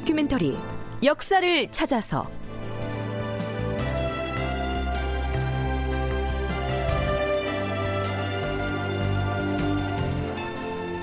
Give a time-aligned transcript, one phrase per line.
[0.00, 0.56] 다큐멘터리
[1.02, 2.26] 역사를 찾아서.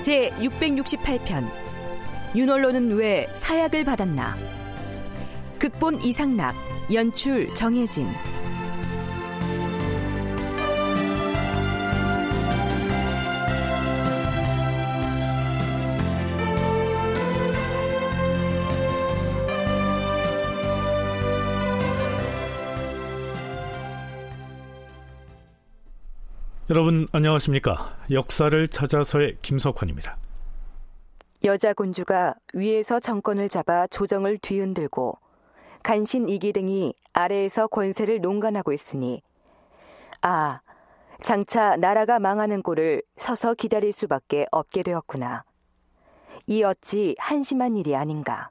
[0.02, 1.48] 제 668편
[2.34, 4.36] 윤월로는 왜 사약을 받았나?
[5.58, 6.54] 극본 이상락
[6.92, 8.06] 연출 정혜진
[26.70, 27.96] 여러분 안녕하십니까?
[28.10, 30.18] 역사를 찾아서의 김석환입니다.
[31.44, 35.18] 여자 군주가 위에서 정권을 잡아 조정을 뒤흔들고
[35.82, 39.22] 간신 이기등이 아래에서 권세를 농간하고 있으니
[40.20, 40.60] 아
[41.22, 45.44] 장차 나라가 망하는 꼴을 서서 기다릴 수밖에 없게 되었구나.
[46.46, 48.50] 이 어찌 한심한 일이 아닌가.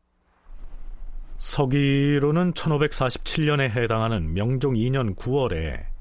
[1.38, 5.97] 서기로는 1547년에 해당하는 명종 2년 9월에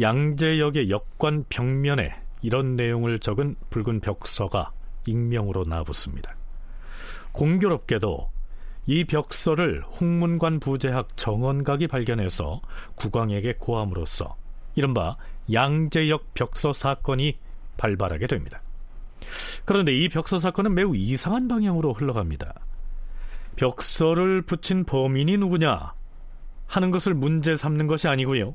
[0.00, 4.72] 양재역의 역관 벽면에 이런 내용을 적은 붉은 벽서가
[5.06, 6.34] 익명으로 나붙습니다.
[7.32, 8.30] 공교롭게도
[8.86, 12.60] 이 벽서를 홍문관 부재학 정원각이 발견해서
[12.96, 14.36] 국왕에게 고함으로써
[14.74, 15.16] 이른바
[15.52, 17.38] 양재역 벽서 사건이
[17.76, 18.62] 발발하게 됩니다.
[19.64, 22.54] 그런데 이 벽서 사건은 매우 이상한 방향으로 흘러갑니다.
[23.56, 25.92] 벽서를 붙인 범인이 누구냐
[26.66, 28.54] 하는 것을 문제 삼는 것이 아니고요.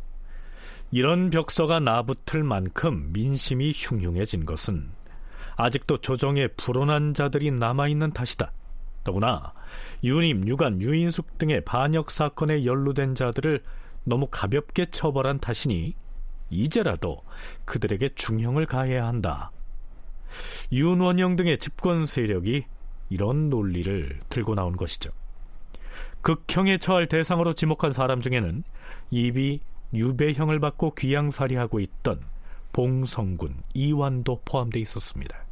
[0.91, 4.91] 이런 벽서가 나붙을 만큼 민심이 흉흉해진 것은
[5.57, 8.51] 아직도 조정에 불온한 자들이 남아있는 탓이다.
[9.03, 9.53] 더구나
[10.03, 13.63] 유님, 유관, 유인숙 등의 반역 사건에 연루된 자들을
[14.03, 15.95] 너무 가볍게 처벌한 탓이니
[16.50, 17.24] 이제라도
[17.66, 19.51] 그들에게 중형을 가해야 한다.
[20.72, 22.63] 윤원영 등의 집권 세력이
[23.09, 25.12] 이런 논리를 들고 나온 것이죠.
[26.22, 28.63] 극형에 처할 대상으로 지목한 사람 중에는
[29.12, 29.62] 입이
[29.95, 32.22] 유배형을 받고 귀양살이하고 있던
[32.73, 35.45] 봉성군 이완도 포함되어 있었습니다.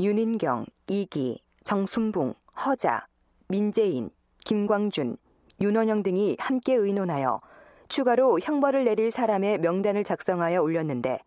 [0.00, 3.06] 윤인경, 이기, 정순붕, 허자,
[3.48, 4.10] 민재인,
[4.44, 5.16] 김광준,
[5.60, 7.40] 윤원영 등이 함께 의논하여
[7.88, 11.20] 추가로 형벌을 내릴 사람의 명단을 작성하여 올렸는데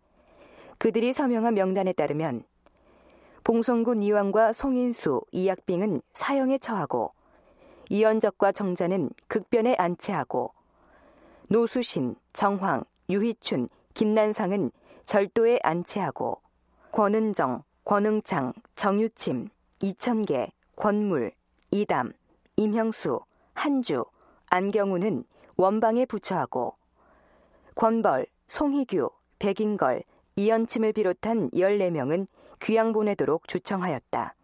[0.78, 2.42] 그들이 서명한 명단에 따르면
[3.44, 7.12] 봉성군 이왕과 송인수, 이약빙은 사형에 처하고
[7.88, 10.52] 이연적과 정자는 극변에 안치하고
[11.48, 14.72] 노수신, 정황, 유희춘, 김난상은
[15.04, 16.40] 절도에 안치하고
[16.90, 19.48] 권은정, 권응창, 정유침,
[19.80, 21.32] 이천계, 권물,
[21.70, 22.12] 이담,
[22.56, 23.20] 임형수,
[23.54, 24.04] 한주,
[24.48, 25.24] 안경우는
[25.56, 26.74] 원방에 부처하고
[27.76, 29.08] 권벌, 송희규,
[29.38, 30.02] 백인걸,
[30.34, 32.26] 이연침을 비롯한 14명은
[32.60, 34.34] 귀양 보내도록 주청하였다.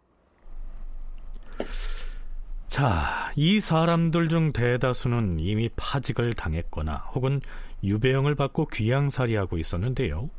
[2.73, 7.39] 자, 이 사람들 중 대다수는 이미 파직을 당했거나 혹은
[7.83, 10.31] 유배형을 받고 귀양살이하고 있었는데요.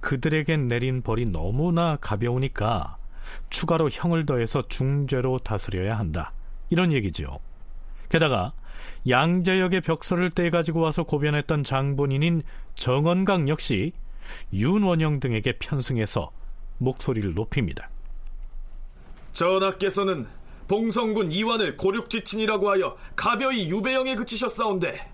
[0.00, 2.98] 그들에겐 내린 벌이 너무나 가벼우니까
[3.48, 6.34] 추가로 형을 더해서 중죄로 다스려야 한다.
[6.68, 7.38] 이런 얘기죠.
[8.10, 8.52] 게다가
[9.08, 12.42] 양재역의 벽서를 떼가지고 와서 고변했던 장본인인
[12.74, 13.92] 정원강 역시
[14.52, 16.32] 윤원영 등에게 편승해서
[16.76, 17.88] 목소리를 높입니다.
[19.32, 20.26] 전하께서는
[20.72, 25.06] 봉성군 이완을 고륙지친이라고 하여 가벼이 유배형에 그치셨사온데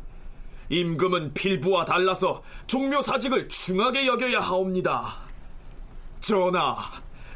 [0.69, 5.17] 임금은 필부와 달라서 종묘사직을 중하게 여겨야 하옵니다.
[6.21, 6.77] 전하,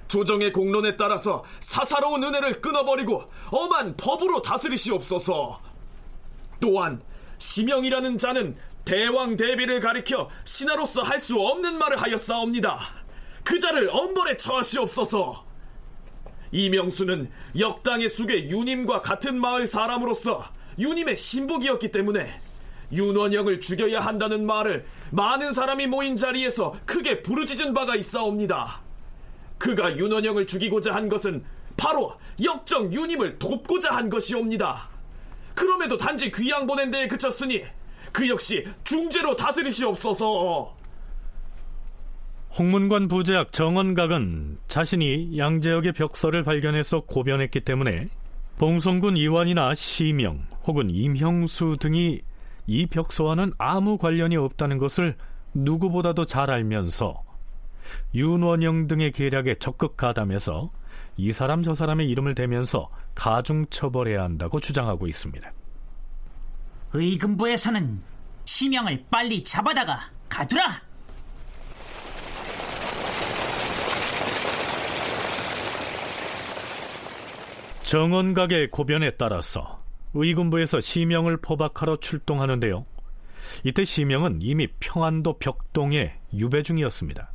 [0.07, 5.61] 조정의 공론에 따라서 사사로운 은혜를 끊어버리고 엄한 법으로 다스리시옵소서.
[6.61, 7.03] 또한
[7.39, 8.55] 시명이라는 자는
[8.85, 12.79] 대왕 대비를 가리켜 신하로서 할 수 없는 말을 하였사옵니다.
[13.43, 15.52] 그 자를 엄벌에 처하시옵소서.
[16.53, 20.45] 이명수는 역당의 숙의 유님과 같은 마을 사람으로서
[20.79, 22.41] 유님의 신복이었기 때문에
[22.93, 28.83] 윤원영을 죽여야 한다는 말을 많은 사람이 모인 자리에서 크게 부르짖은 바가 있사옵니다.
[29.59, 31.43] 그가 윤원영을 죽이고자 한 것은
[31.77, 34.91] 바로 역정 유님을 돕고자 한 것이옵니다.
[35.55, 37.65] 그럼에도 단지 귀양 보낸 데에 그쳤으니
[38.13, 40.82] 그 역시 중죄로 다스리시옵소서.
[42.59, 48.09] 홍문관 부제학 정원각은 자신이 양재역의 벽서를 발견해서 고변했기 때문에
[48.59, 52.21] 봉성군 이완이나 시명 혹은 임형수 등이
[52.67, 55.17] 이 벽서와는 아무 관련이 없다는 것을
[55.55, 57.23] 누구보다도 잘 알면서
[58.15, 60.71] 윤원영 등의 계략에 적극 가담해서
[61.17, 65.51] 이 사람 저 사람의 이름을 대면서 가중 처벌해야 한다고 주장하고 있습니다.
[66.93, 68.03] 의금부에서는
[68.45, 70.92] 시명을 빨리 잡아다가 가두라.
[77.93, 79.83] 정원각의 고변에 따라서
[80.15, 82.87] 의군부에서 시명을 포박하러 출동하는데요.
[83.65, 87.31] 이때 시명은 이미 평안도 벽동에 유배 중이었습니다.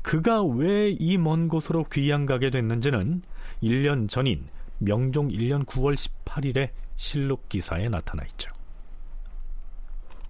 [0.00, 3.20] 그가 왜 이 먼 곳으로 귀양 가게 됐는지는
[3.62, 4.48] 1년 전인
[4.78, 8.50] 명종 1년 9월 18일에 실록 기사에 나타나 있죠.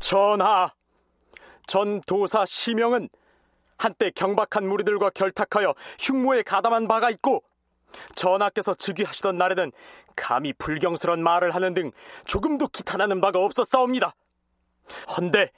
[0.00, 0.68] 전하,
[1.68, 3.08] 전 도사 시명은
[3.76, 7.44] 한때 경박한 무리들과 결탁하여 흉모에 가담한 바가 있고
[8.14, 9.72] 전하께서 즉위하시던 날에는
[10.16, 11.92] 감히 불경스런 말을 하는 등
[12.24, 14.14] 조금도 기탄하는 바가 없었사옵니다.
[15.16, 15.50] 헌데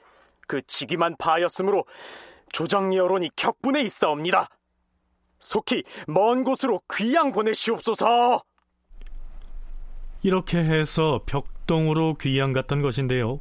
[0.47, 1.85] 그 직위만 바였으므로
[2.53, 4.49] 조정 여론이 격분해 있사옵니다.
[5.39, 8.43] 속히 먼 곳으로 귀양 보내시옵소서.
[10.23, 13.41] 이렇게 해서 벽동으로 귀양 갔던 것인데요.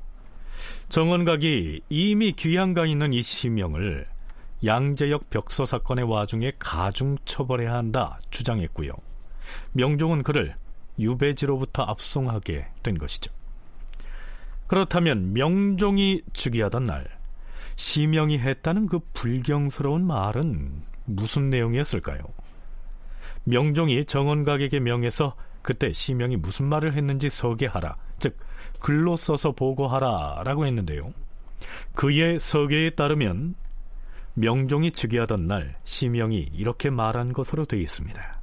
[0.88, 4.08] 정원각이 이미 귀양 가 있는 이 시명을
[4.66, 8.92] 양재역 벽서 사건의 와중에 가중 처벌해야 한다 주장했고요.
[9.74, 10.56] 명종은 그를
[11.00, 13.32] 유배지로부터 압송하게 된 것이죠.
[14.68, 17.08] 그렇다면 명종이 즉위하던 날
[17.76, 22.20] 시명이 했다는 그 불경스러운 말은 무슨 내용이었을까요?
[23.46, 28.38] 명종이 정원각에게 명해서 그때 시명이 무슨 말을 했는지 서계하라, 즉
[28.80, 31.14] 글로 써서 보고하라라고 했는데요.
[31.96, 33.56] 그의 서계에 따르면
[34.36, 38.40] 명종이 즉위하던 날 시명이 이렇게 말한 것으로 되어 있습니다.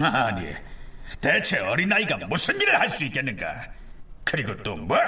[0.00, 0.52] 아니,
[1.20, 3.62] 대체 어린아이가 무슨 일을 할 수 있겠는가?
[4.24, 4.98] 그리고 또 뭐?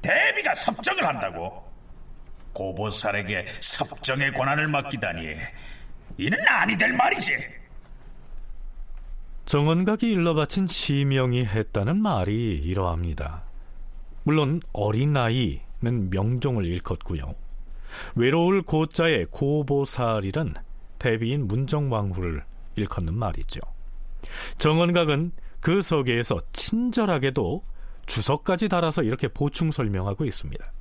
[0.00, 1.68] 대비가 섭정을 한다고?
[2.52, 5.34] 고보살에게 섭정의 권한을 맡기다니
[6.18, 7.32] 이는 아니 될 말이지
[9.46, 13.42] 정원각이 일러 바친 시명이 했다는 말이 이러합니다.
[14.24, 17.34] 물론 어린아이는 명종을 일컫고요.
[18.14, 20.54] 외로울 고자의 고보살이란
[20.98, 22.44] 대비인 문정왕후를
[22.76, 23.60] 일컫는 말이죠.
[24.58, 27.62] 정원각은 그 서계에서 친절하게도
[28.06, 30.72] 주석까지 달아서 이렇게 보충 설명하고 있습니다.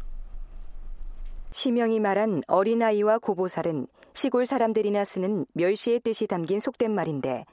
[1.51, 7.45] 시명이 말한 어린아이와 고보살은 시골 사람들이나 쓰는 멸시의 뜻이 담긴 속된 말인데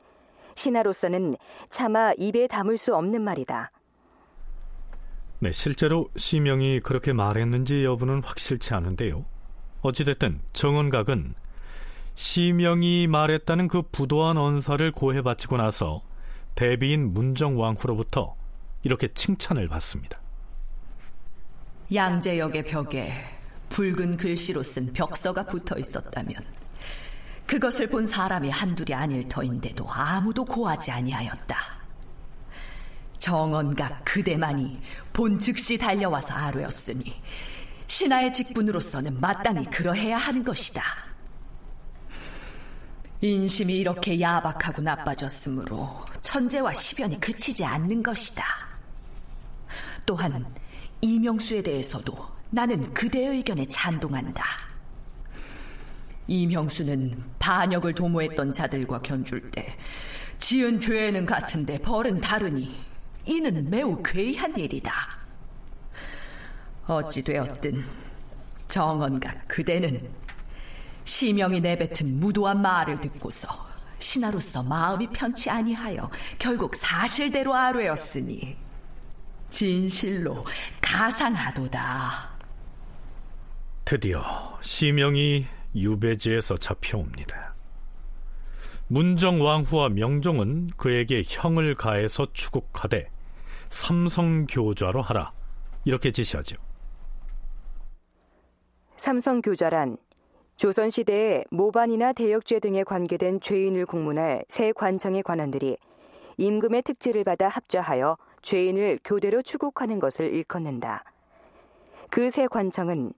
[0.55, 1.35] 신하로서는
[1.71, 3.71] 차마 입에 담을 수 없는 말이다.
[5.39, 9.25] 네, 실제로 시명이 그렇게 말했는지 여부는 확실치 않은데요.
[9.87, 11.35] 어찌됐든 정원각은
[12.15, 16.03] 시명이 말했다는 그 부도한 언사를 고해 바치고 나서
[16.55, 18.35] 대비인 문정왕후로부터
[18.83, 20.21] 이렇게 칭찬을 받습니다.
[21.95, 23.13] 양재역의 벽에
[23.69, 26.35] 붉은 글씨로 쓴 벽서가 붙어 있었다면
[27.47, 31.57] 그것을 본 사람이 한둘이 아닐 터인데도 아무도 고하지 아니하였다.
[33.19, 34.81] 정언각 그대만이
[35.13, 37.15] 본 즉시 달려와서 아뢰었으니
[37.87, 40.83] 신하의 직분으로서는 마땅히 그러해야 하는 것이다.
[43.21, 48.45] 인심이 이렇게 야박하고 나빠졌으므로 천재와 시변이 그치지 않는 것이다.
[50.05, 50.47] 또한
[51.01, 52.17] 이명수에 대해서도
[52.51, 54.45] 나는 그대의 의견에 찬동한다.
[56.29, 59.77] 이명수는 반역을 도모했던 자들과 견줄 때
[60.39, 62.77] 지은 죄는 같은데 벌은 다르니
[63.25, 65.16] 이는 매우 괴이한 일이다.
[66.87, 67.85] 어찌되었든
[68.69, 70.09] 정언각 그대는
[71.05, 73.49] 시명이 내뱉은 무도한 말을 듣고서
[73.99, 78.57] 신하로서 마음이 편치 아니하여 결국 사실대로 아뢰었으니
[79.49, 80.45] 진실로
[80.81, 82.37] 가상하도다.
[83.85, 87.55] 드디어 시명이 유배지에서 잡혀옵니다.
[88.89, 93.09] 문정 왕후와 명종은 그에게 형을 가해서 추국하되
[93.69, 95.33] 삼성교좌로 하라
[95.85, 96.66] 이렇게 지시하죠.
[98.97, 99.99] 삼성교좌란
[100.57, 105.77] 조선시대에 모반이나 대역죄 등에 관계된 죄인을 공문할 새 관청의 관원들이
[106.39, 111.05] 임금의 특지를 받아 합좌하여 죄인을 교대로 추국하는 것을 일컫는다.
[112.11, 113.13] 그새 관청은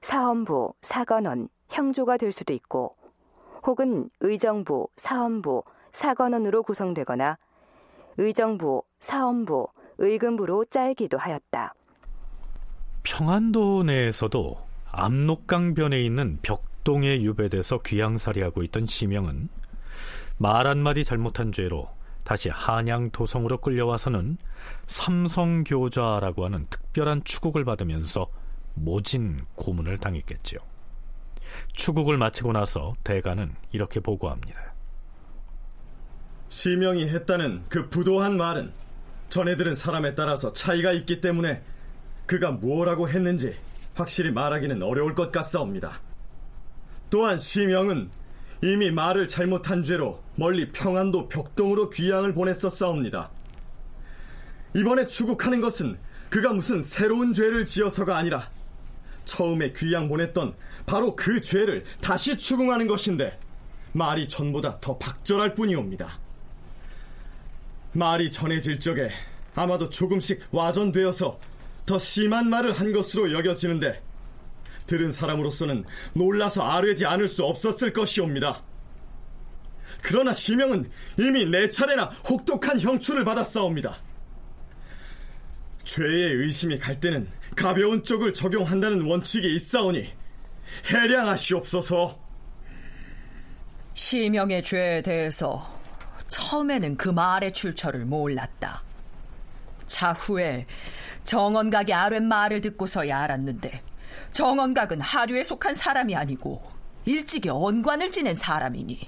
[0.00, 2.96] 사헌부, 사관원, 형조가 될 수도 있고
[3.66, 7.38] 혹은 의정부, 사헌부, 사관원으로 구성되거나
[8.16, 11.74] 의정부, 사헌부, 의금부로 짜이기도 하였다.
[13.02, 19.48] 평안도 내에서도 압록강변에 있는 벽 합동에 유배돼서 귀양살이하고 있던 시명은
[20.38, 21.88] 말 한마디 잘못한 죄로
[22.24, 24.36] 다시 한양 도성으로 끌려와서는
[24.86, 28.28] 삼성교좌라고 하는 특별한 추국을 받으면서
[28.74, 30.60] 모진 고문을 당했겠지요.
[31.72, 34.72] 추국을 마치고 나서 대가는 이렇게 보고합니다.
[36.48, 38.72] 시명이 했다는 그 부도한 말은
[39.30, 41.62] 전해들은 사람에 따라서 차이가 있기 때문에
[42.26, 43.54] 그가 무엇라고 했는지
[43.94, 46.00] 확실히 말하기는 어려울 것 같사옵니다.
[47.10, 48.10] 또한 시명은
[48.62, 53.30] 이미 말을 잘못한 죄로 멀리 평안도 벽동으로 귀양을 보냈었사옵니다.
[54.74, 55.98] 이번에 추국하는 것은
[56.30, 58.50] 그가 무슨 새로운 죄를 지어서가 아니라
[59.24, 60.54] 처음에 귀양 보냈던
[60.86, 63.38] 바로 그 죄를 다시 추궁하는 것인데
[63.92, 66.18] 말이 전보다 더 박절할 뿐이옵니다.
[67.92, 69.10] 말이 전해질 적에
[69.54, 71.38] 아마도 조금씩 와전되어서
[71.86, 74.02] 더 심한 말을 한 것으로 여겨지는데
[74.86, 75.84] 들은 사람으로서는
[76.14, 78.62] 놀라서 아뢰지 않을 수 없었을 것이옵니다.
[80.02, 83.96] 그러나 시명은 이미 네 차례나 혹독한 형출을 받았사옵니다.
[85.84, 90.12] 죄의 의심이 갈 때는 가벼운 쪽을 적용한다는 원칙이 있사오니
[90.86, 92.20] 해량하시옵소서.
[93.94, 95.80] 시명의 죄에 대해서
[96.28, 98.82] 처음에는 그 말의 출처를 몰랐다.
[99.86, 100.66] 차후에
[101.24, 103.82] 정언각의 아랫 말을 듣고서야 알았는데
[104.32, 106.62] 정언각은 하류에 속한 사람이 아니고
[107.04, 109.00] 일찍이 언관을 지낸 사람이니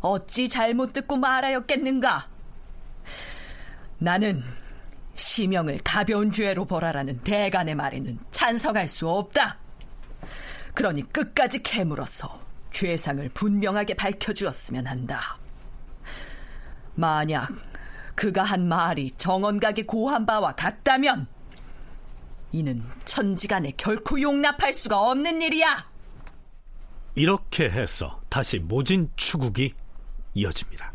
[0.00, 2.28] 어찌 잘못 듣고 말하였겠는가?
[3.98, 4.42] 나는
[5.14, 9.58] 시명을 가벼운 죄로 벌하라는 대간의 말에는 찬성할 수 없다.
[10.74, 12.38] 그러니 끝까지 캐물어서
[12.70, 15.38] 죄상을 분명하게 밝혀주었으면 한다.
[16.94, 17.48] 만약
[18.14, 21.26] 그가 한 말이 정언각의 고한 바와 같다면
[22.52, 25.90] 이는 천지간에 결코 용납할 수가 없는 일이야.
[27.14, 29.72] 이렇게 해서 다시 모진 추국이
[30.34, 30.92] 이어집니다.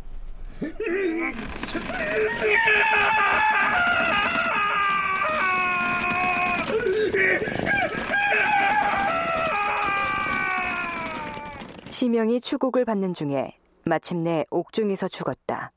[11.89, 15.71] 시명이 추국을 받는 중에 마침내 옥중에서 죽었다.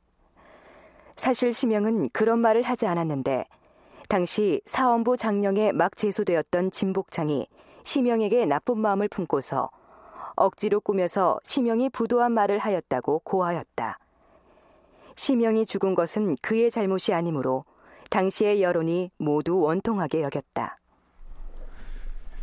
[1.17, 3.45] 사실 시명은 그런 말을 하지 않았는데
[4.09, 7.47] 당시 사원부 장령에 막 제소되었던 진복창이
[7.85, 9.71] 시명에게 나쁜 마음을 품고서
[10.37, 13.99] 억지로 꾸며서 시명이 부도한 말을 하였다고 고하였다.
[15.17, 17.65] 시명이 죽은 것은 그의 잘못이 아니므로
[18.11, 20.79] 당시의 여론이 모두 원통하게 여겼다.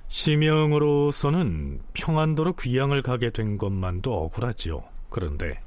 [0.07, 4.83] 시명으로서는 평안도로 귀양을 가게 된 것만도 억울하지요.
[5.09, 5.61] 그런데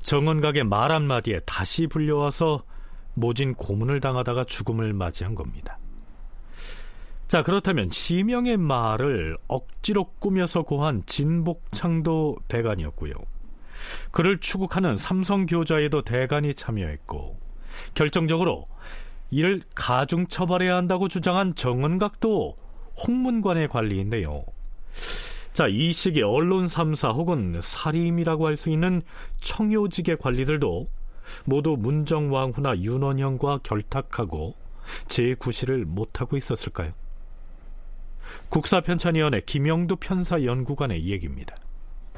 [0.00, 2.64] 정원각의 말 한마디에 다시 불려와서
[3.20, 5.78] 모진 고문을 당하다가 죽음을 맞이한 겁니다.
[7.28, 13.12] 자, 그렇다면 시명의 말을 억지로 꾸며서 고한 진복창도 대간이었고요.
[14.10, 17.38] 그를 추국하는 삼성교자에도 대간이 참여했고,
[17.94, 18.66] 결정적으로
[19.30, 22.56] 이를 가중 처벌해야 한다고 주장한 정은각도
[23.06, 24.44] 홍문관의 관리인데요.
[25.52, 29.02] 자, 이 시기 언론 3사 혹은 사림이라고 할 수 있는
[29.40, 30.88] 청요직의 관리들도
[31.44, 34.54] 모두 문정왕후나 윤원형과 결탁하고
[35.08, 36.92] 제9시를 못하고 있었을까요?
[38.50, 41.54] 국사편찬위원회 김영도 편사연구관의 얘기입니다.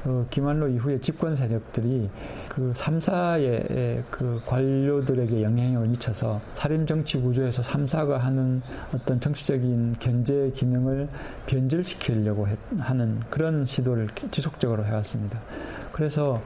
[0.03, 2.09] 그 김한로 이후에 집권 세력들이
[2.49, 8.63] 그 3사의 그 관료들에게 영향을 미쳐서 살인 정치 구조에서 3사가 하는
[8.95, 11.07] 어떤 정치적인 견제 기능을
[11.45, 12.47] 변질시키려고
[12.79, 15.39] 하는 그런 시도를 지속적으로 해왔습니다.
[15.91, 16.41] 그래서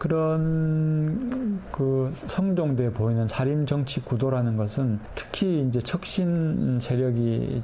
[0.00, 7.62] 그런 그 성종대에 보이는 살인 정치 구도라는 것은 특히 이제 척신 세력이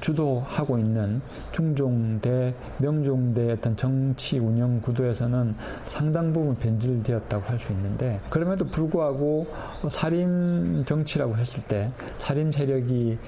[0.00, 8.64] 주도하고 있는 중종대, 명종대 어떤 정치 운영 구도에서는 상당 부분 변질되었다고 할 수 있는데 그럼에도
[8.64, 9.48] 불구하고
[9.90, 13.18] 살인 정치라고 했을 때 살인 세력이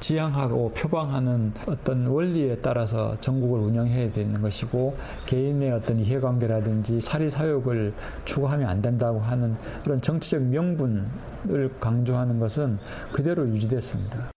[0.00, 4.96] 지향하고 표방하는 어떤 원리에 따라서 전국을 운영해야 되는 것이고
[5.26, 7.92] 개인의 어떤 이해관계라든지 사리 사욕 을
[8.24, 12.78] 추구하면 안 된다고 하는 그런 정치적 명분을 강조하는 것은
[13.12, 14.30] 그대로 유지됐습니다.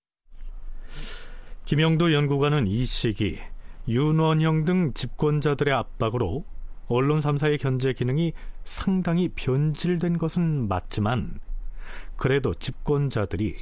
[1.65, 3.39] 김영도 연구관은 이 시기
[3.87, 6.43] 윤원형 등 집권자들의 압박으로
[6.87, 8.33] 언론 3사의 견제 기능이
[8.65, 11.39] 상당히 변질된 것은 맞지만
[12.17, 13.55] 그래도 집권자들이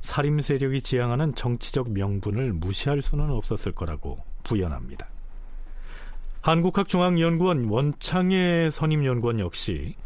[0.00, 5.08] 살림 세력이 지향하는 정치적 명분을 무시할 수는 없었을 거라고 부연합니다.
[6.46, 9.96] 한국학중앙연구원 원창의 선임연구원 역시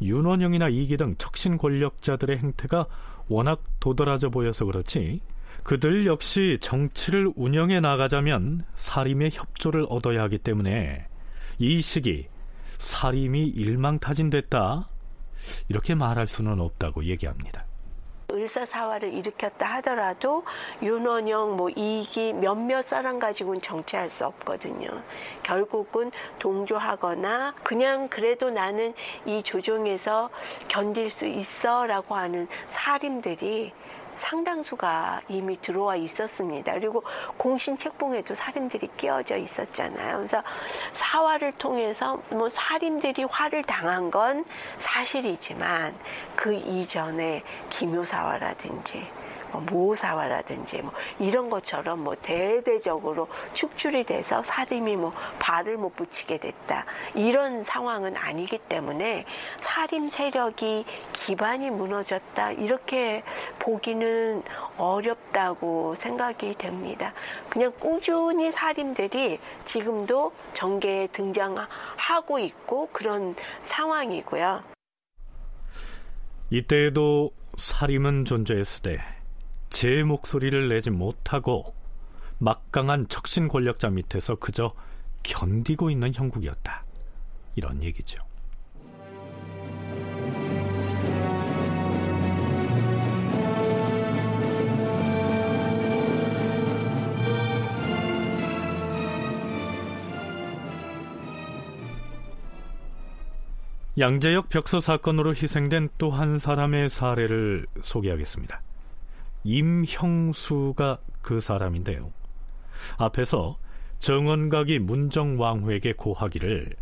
[0.00, 2.86] 윤원영이나 이기 등 척신 권력자들의 행태가
[3.26, 5.20] 워낙 도드라져 보여서 그렇지
[5.64, 11.04] 그들 역시 정치를 운영해 나가자면 사림의 협조를 얻어야 하기 때문에
[11.58, 12.28] 이 시기
[12.78, 14.88] 사림이 일망타진됐다
[15.68, 17.67] 이렇게 말할 수는 없다고 얘기합니다.
[18.30, 20.44] 을사사화를 일으켰다 하더라도
[20.82, 24.88] 윤원영, 뭐 이기 몇몇 사람 가지고는 정치할 수 없거든요.
[25.42, 28.92] 결국은 동조하거나 그냥 그래도 나는
[29.24, 30.28] 이 조정에서
[30.68, 33.72] 견딜 수 있어라고 하는 사림들이
[34.18, 36.72] 상당수가 이미 들어와 있었습니다.
[36.74, 37.02] 그리고
[37.36, 40.16] 공신 책봉에도 살인들이 끼어져 있었잖아요.
[40.18, 40.42] 그래서
[40.92, 44.44] 사화를 통해서 뭐 살인들이 화를 당한 건
[44.78, 45.94] 사실이지만
[46.36, 55.76] 그 이전에 기묘사화라든지 뭐 모사화라든지 뭐 이런 것처럼 뭐 대대적으로 축출이 돼서 살인이 뭐 발을
[55.76, 59.24] 못 붙이게 됐다 이런 상황은 아니기 때문에
[59.60, 63.22] 살인 세력이 기반이 무너졌다 이렇게
[63.58, 64.42] 보기는
[64.76, 67.12] 어렵다고 생각이 됩니다.
[67.48, 74.62] 그냥 꾸준히 살인들이 지금도 전개에 등장하고 있고 그런 상황이고요.
[76.50, 79.17] 이때에도 살인은 존재했으되
[79.70, 81.74] 제 목소리를 내지 못하고
[82.38, 84.74] 막강한 척신 권력자 밑에서 그저
[85.22, 86.84] 견디고 있는 형국이었다.
[87.56, 88.18] 이런 얘기죠.
[103.98, 108.62] 양재역 벽서 사건으로 희생된 또 한 사람의 사례를 소개하겠습니다.
[109.48, 112.12] 임형수가 그 사람인데요.
[112.98, 113.56] 앞에서
[113.98, 116.76] 정원각이 문정왕후에게 고하기를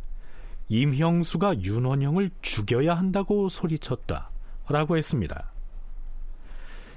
[0.68, 4.30] 임형수가 윤원영을 죽여야 한다고 소리쳤다
[4.68, 5.52] 라고 했습니다.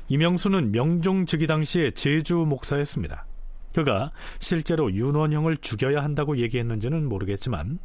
[0.07, 3.27] 임형수는 명종 즉위 당시에 제주 목사였습니다.
[3.75, 7.77] 그가 실제로 윤원영을 죽여야 한다고 얘기했는지는 모르겠지만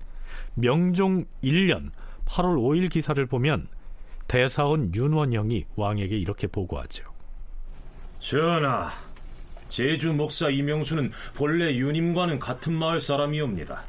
[0.54, 1.90] 명종 1년
[2.24, 3.68] 8월 5일 기사를 보면
[4.26, 7.13] 대사원 윤원영이 왕에게 이렇게 보고하죠.
[8.24, 8.88] 전하,
[9.68, 13.84] 제주 목사 이명수는 본래 유님과는 같은 마을 사람이옵니다.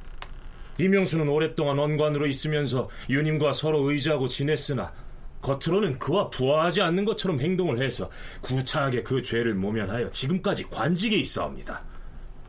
[0.77, 4.91] 이명수는 오랫동안 원관으로 있으면서 유님과 서로 의지하고 지냈으나
[5.41, 8.09] 겉으로는 그와 부하하지 않는 것처럼 행동을 해서
[8.41, 11.81] 구차하게 그 죄를 모면하여 지금까지 관직에 있어옵니다.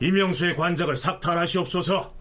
[0.01, 2.13] 이명수의 관작을 삭탈하시옵소서.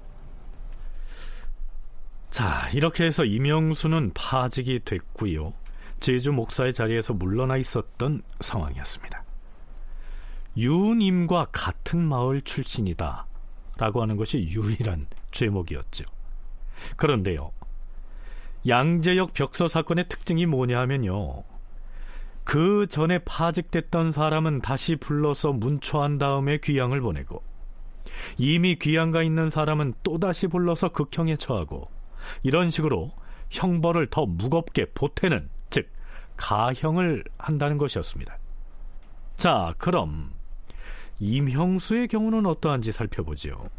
[2.30, 5.56] 자, 이렇게 해서 이명수는 파직이 됐고요.
[6.00, 9.25] 제주 목사의 자리에서 물러나 있었던 상황이었습니다.
[10.58, 13.26] 유님과 같은 마을 출신이다
[13.78, 16.06] 라고 하는 것이 유일한 죄목이었죠.
[16.96, 17.52] 그런데요.
[18.68, 21.44] 양재역 벽서 사건의 특징이 뭐냐 하면요.
[22.44, 27.44] 그 전에 파직됐던 사람은 다시 불러서 문초한 다음에 귀양을 보내고
[28.38, 31.90] 이미 귀양가 있는 사람은 또다시 불러서 극형에 처하고
[32.44, 33.12] 이런 식으로
[33.50, 35.90] 형벌을 더 무겁게 보태는 즉
[36.38, 38.38] 가형을 한다는 것이었습니다.
[39.36, 40.32] 자, 그럼
[41.20, 43.70] 임형수의 경우는 어떠한지 살펴보지요.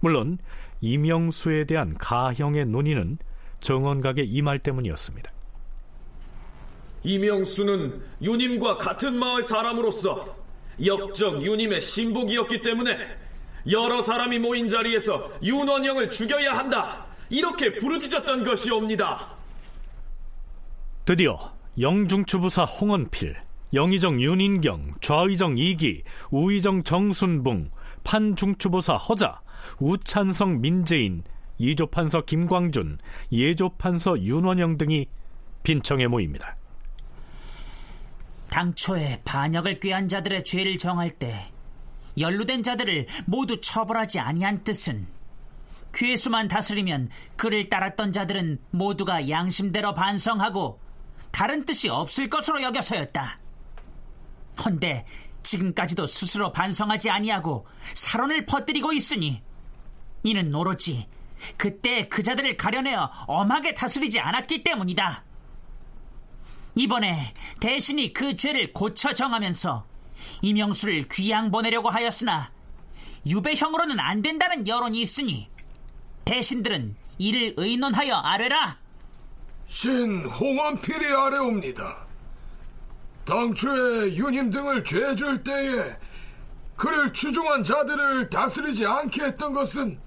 [0.00, 0.38] 물론
[0.80, 3.18] 임형수에 대한 가형의 논의는
[3.60, 5.32] 정원각의 이말 때문이었습니다.
[7.02, 10.36] 임형수는 유님과 같은 마을 사람으로서
[10.84, 12.98] 역적 유님의 신복이었기 때문에
[13.70, 17.06] 여러 사람이 모인 자리에서 윤원영을 죽여야 한다.
[17.30, 19.34] 이렇게 부르짖었던 것이옵니다.
[21.04, 23.36] 드디어 영중추부사 홍원필,
[23.72, 27.70] 영의정 윤인경, 좌의정 이기, 우의정 정순붕,
[28.04, 29.40] 판중추보사 허자,
[29.80, 31.24] 우찬성 민재인,
[31.58, 32.98] 이조판서 김광준,
[33.32, 35.06] 예조판서 윤원영 등이
[35.62, 36.56] 빈청에 모입니다.
[38.50, 41.50] 당초에 반역을 꾀한 자들의 죄를 정할 때
[42.18, 45.06] 연루된 자들을 모두 처벌하지 아니한 뜻은
[45.92, 50.78] 괴수만 다스리면 그를 따랐던 자들은 모두가 양심대로 반성하고
[51.32, 53.45] 다른 뜻이 없을 것으로 여겨서였다.
[54.64, 55.04] 헌데
[55.42, 59.42] 지금까지도 스스로 반성하지 아니하고 사론을 퍼뜨리고 있으니
[60.24, 61.06] 이는 오로지
[61.56, 65.24] 그때 그 자들을 가려내어 엄하게 다스리지 않았기 때문이다.
[66.74, 69.86] 이번에 대신이 그 죄를 고쳐 정하면서
[70.42, 72.50] 이명수를 귀양 보내려고 하였으나
[73.26, 75.48] 유배형으로는 안 된다는 여론이 있으니
[76.24, 78.78] 대신들은 이를 의논하여 아뢰라.
[79.66, 82.05] 신 홍원필이 아래옵니다.
[83.26, 85.96] 당초에 유님 등을 죄줄 때에
[86.76, 89.98] 그를 추종한 자들을 다스리지 않게 했던 것은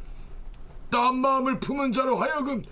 [0.90, 2.64] 딴 마음을 품은 자로 하여금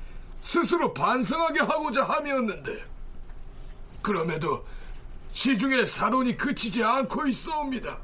[0.42, 2.86] 스스로 반성하게 하고자 함이었는데
[4.02, 4.66] 그럼에도
[5.32, 8.00] 시중에 사론이 그치지 않고 있어옵니다.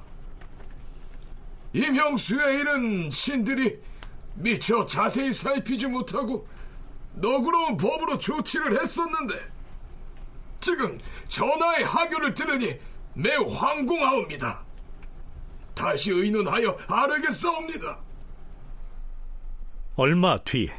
[1.72, 3.80] 임형수의 일은 신들이
[4.36, 6.46] 미처 자세히 살피지 못하고
[7.14, 9.53] 너그러운 법으로 조치를 했었는데
[10.64, 10.98] 지금
[11.28, 12.80] 전하의 하교를 들으니
[13.14, 14.64] 매우 황공하옵니다.
[15.76, 18.00] 다시 의논하여 아뢰겠사옵니다.
[19.98, 20.70] 얼마 뒤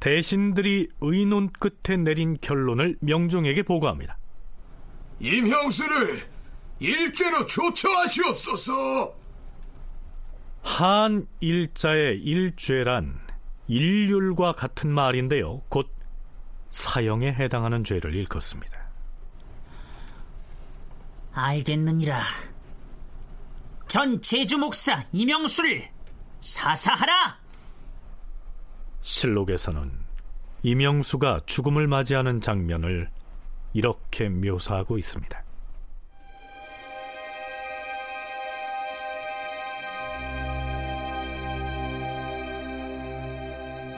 [0.00, 4.18] 대신들이 의논 끝에 내린 결론을 명종에게 보고합니다.
[5.20, 6.28] 임형수를
[6.78, 9.16] 일죄로 조처하시옵소서.
[10.62, 13.18] 한 일자의 일죄란
[13.66, 15.62] 일률과 같은 말인데요.
[15.70, 15.90] 곧
[16.68, 18.75] 사형에 해당하는 죄를 일컫습니다.
[21.36, 22.20] 알겠느니라.
[23.86, 25.88] 전 제주 목사 이명수를
[26.40, 27.38] 사사하라.
[29.02, 29.92] 실록에서는
[30.62, 33.10] 이명수가 죽음을 맞이하는 장면을
[33.74, 35.44] 이렇게 묘사하고 있습니다.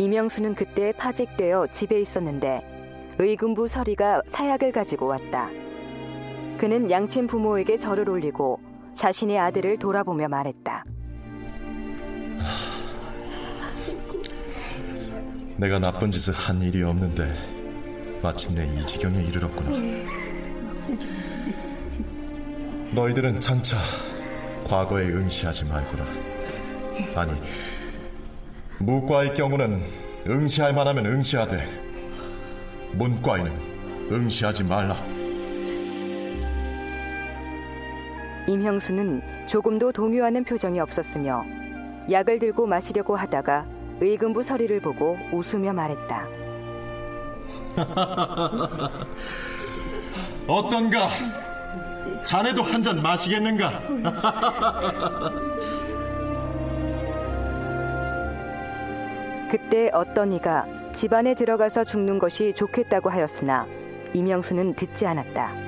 [0.01, 5.49] 이명수는 그때 파직되어 집에 있었는데 의금부 서리가 사약을 가지고 왔다.
[6.59, 8.59] 그는 양친 부모에게 절을 올리고
[8.95, 10.85] 자신의 아들을 돌아보며 말했다.
[15.57, 17.33] 내가 나쁜 짓을 한 일이 없는데
[18.23, 19.71] 마침내 이 지경에 이르렀구나.
[22.93, 23.77] 너희들은 장차
[24.67, 26.05] 과거에 응시하지 말거라.
[27.15, 27.41] 아니,
[28.81, 29.81] 무과의 경우는
[30.27, 31.65] 응시할 만하면 응시하되
[32.95, 33.53] 문과에는
[34.11, 35.18] 응시하지 말라.
[38.49, 41.45] 임형수는 조금도 동요하는 표정이 없었으며
[42.11, 43.67] 약을 들고 마시려고 하다가
[44.01, 46.27] 의금부 서리를 보고 웃으며 말했다.
[50.49, 51.09] 어떤가?
[52.25, 53.83] 자네도 한 잔 마시겠는가?
[59.51, 63.67] 그때 어떤 이가 집안에 들어가서 죽는 것이 좋겠다고 하였으나
[64.15, 65.68] 이명수는 듣지 않았다.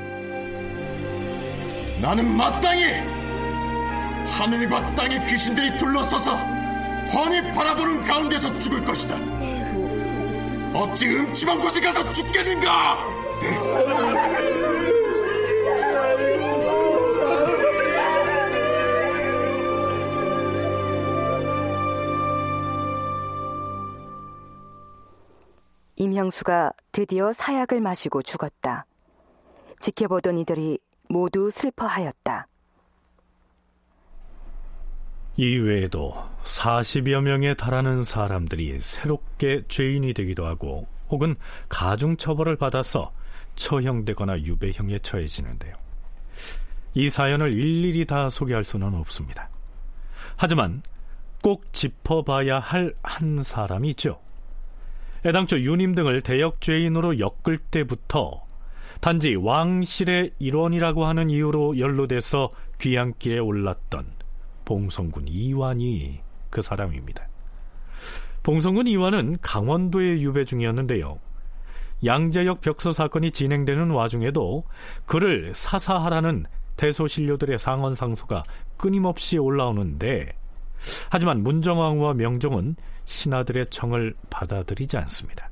[2.00, 2.94] 나는 마땅히
[4.26, 9.16] 하늘과 땅의 귀신들이 둘러서서 훤히 바라보는 가운데서 죽을 것이다.
[10.72, 12.96] 어찌 음침한 곳에 가서 죽겠는가?
[25.96, 28.86] 임형수가 드디어 사약을 마시고 죽었다.
[29.80, 30.78] 지켜보던 이들이
[31.10, 32.46] 모두 슬퍼하였다.
[35.36, 41.34] 이외에도 40여 명에 달하는 사람들이 새롭게 죄인이 되기도 하고 혹은
[41.68, 43.12] 가중 처벌을 받아서
[43.56, 45.74] 처형되거나 유배형에 처해지는데요.
[46.94, 49.48] 이 사연을 일일이 다 소개할 수는 없습니다.
[50.36, 50.82] 하지만
[51.42, 54.20] 꼭 짚어봐야 할 한 사람이 있죠.
[55.26, 58.44] 애당초 유님 등을 대역죄인으로 엮을 때부터
[59.00, 64.06] 단지 왕실의 일원이라고 하는 이유로 연루돼서 귀향길에 올랐던
[64.66, 67.26] 봉성군 이완이 그 사람입니다.
[68.42, 71.18] 봉성군 이완은 강원도의 유배 중이었는데요.
[72.04, 74.64] 양재역 벽서 사건이 진행되는 와중에도
[75.06, 76.44] 그를 사사하라는
[76.76, 78.42] 대소신료들의 상언 상소가
[78.76, 80.32] 끊임없이 올라오는데
[81.10, 85.50] 하지만 문정왕후와 명종은 신하들의 청을 받아들이지 않습니다.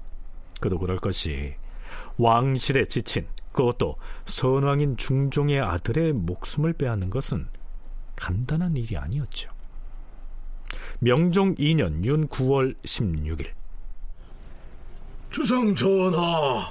[0.60, 1.54] 그도 그럴 것이
[2.16, 3.26] 왕실에 지친
[3.58, 7.48] 그것도 선왕인 중종의 아들의 목숨을 빼앗는 것은
[8.14, 9.50] 간단한 일이 아니었죠.
[11.00, 13.48] 명종 2년 윤 9월 16일
[15.30, 16.68] 주상 전하,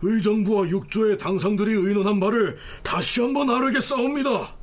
[0.00, 4.56] 의정부와 육조의 당상들이 의논한 바를 다시 한번 아뢰겠사옵니다.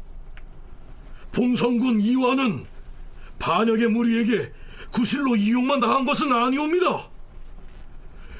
[1.32, 2.66] 봉성군 이완은
[3.38, 4.52] 반역의 무리에게
[4.92, 7.17] 구실로 이용만 당한 것은 아니옵니다.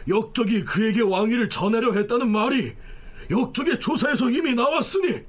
[0.08, 2.74] 역적이 그에게 왕위를 전하려 했다는 말이
[3.30, 5.22] 역적의 조사에서 이미 나왔으니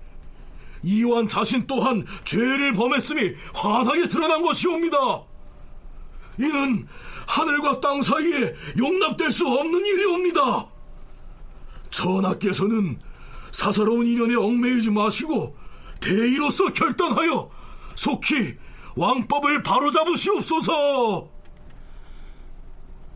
[0.83, 4.97] 이완 자신 또한 죄를 범했음이 환하게 드러난 것이옵니다.
[6.39, 6.87] 이는
[7.27, 10.69] 하늘과 땅 사이에 용납될 수 없는 일이옵니다.
[11.91, 12.99] 전하께서는
[13.51, 15.57] 사사로운 인연에 얽매이지 마시고
[16.01, 17.51] 대의로서 결단하여
[17.97, 18.55] 속히
[18.95, 21.29] 왕법을 바로잡으시옵소서.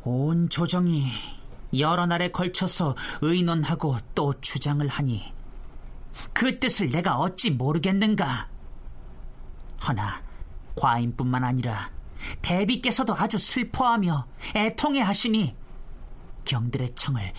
[0.04, 1.04] 온 조정이
[1.78, 5.32] 여러 날에 걸쳐서 의논하고 또 주장을 하니
[6.32, 8.48] 그 뜻을 내가 어찌 모르겠는가?
[9.86, 10.22] 허나
[10.76, 11.90] 과인뿐만 아니라
[12.40, 15.56] 대비께서도 아주 슬퍼하며 애통해 하시니
[16.44, 17.32] 경들의 청을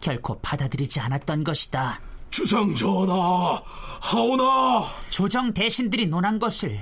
[0.00, 2.00] 결코 받아들이지 않았던 것이다.
[2.30, 3.62] 주상 전하,
[4.00, 6.80] 하오나 조정 대신들이 논한 것을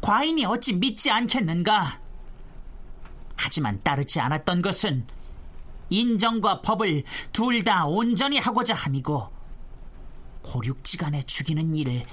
[0.00, 2.00] 과인이 어찌 믿지 않겠는가?
[3.36, 5.06] 하지만 따르지 않았던 것은
[5.92, 9.30] 인정과 법을 둘 다 온전히 하고자 함이고
[10.42, 12.04] 고륙지간에 죽이는 일을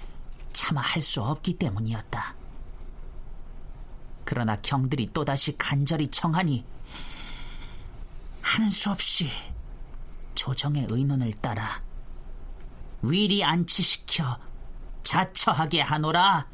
[0.53, 2.35] 차마 할 수 없기 때문이었다.
[4.25, 6.63] 그러나 경들이 또다시 간절히 청하니
[8.41, 9.29] 하는 수 없이
[10.35, 11.81] 조정의 의논을 따라
[13.01, 14.37] 위리 안치시켜
[15.03, 16.47] 자처하게 하노라.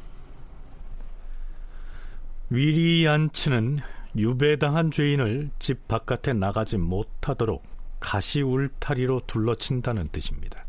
[2.49, 3.81] 위리 안치는
[4.15, 7.63] 유배당한 죄인을 집 바깥에 나가지 못하도록
[7.99, 10.65] 가시 울타리로 둘러친다는 뜻입니다.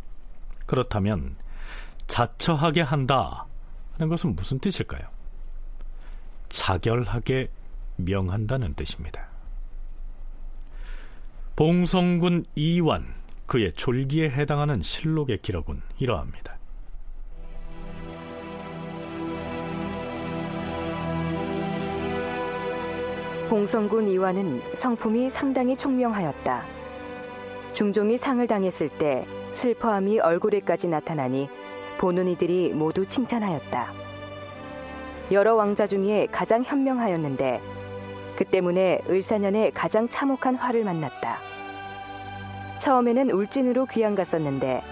[0.66, 1.36] 그렇다면
[2.06, 3.46] 자처하게 한다
[3.92, 5.08] 하는 것은 무슨 뜻일까요?
[6.48, 7.50] 자결하게
[7.96, 9.28] 명한다는 뜻입니다.
[11.56, 13.14] 봉성군 이완
[13.46, 16.55] 그의 졸기에 해당하는 실록의 기록은 이러합니다.
[23.48, 26.64] 봉성군 이완은 성품이 상당히 총명하였다.
[27.74, 31.48] 중종이 상을 당했을 때 슬퍼함이 얼굴에까지 나타나니
[31.98, 33.92] 보는 이들이 모두 칭찬하였다.
[35.30, 37.60] 여러 왕자 중에 가장 현명하였는데
[38.34, 41.38] 그 때문에 을사년에 가장 참혹한 화를 만났다.
[42.80, 44.82] 처음에는 울진으로 귀양 갔었는데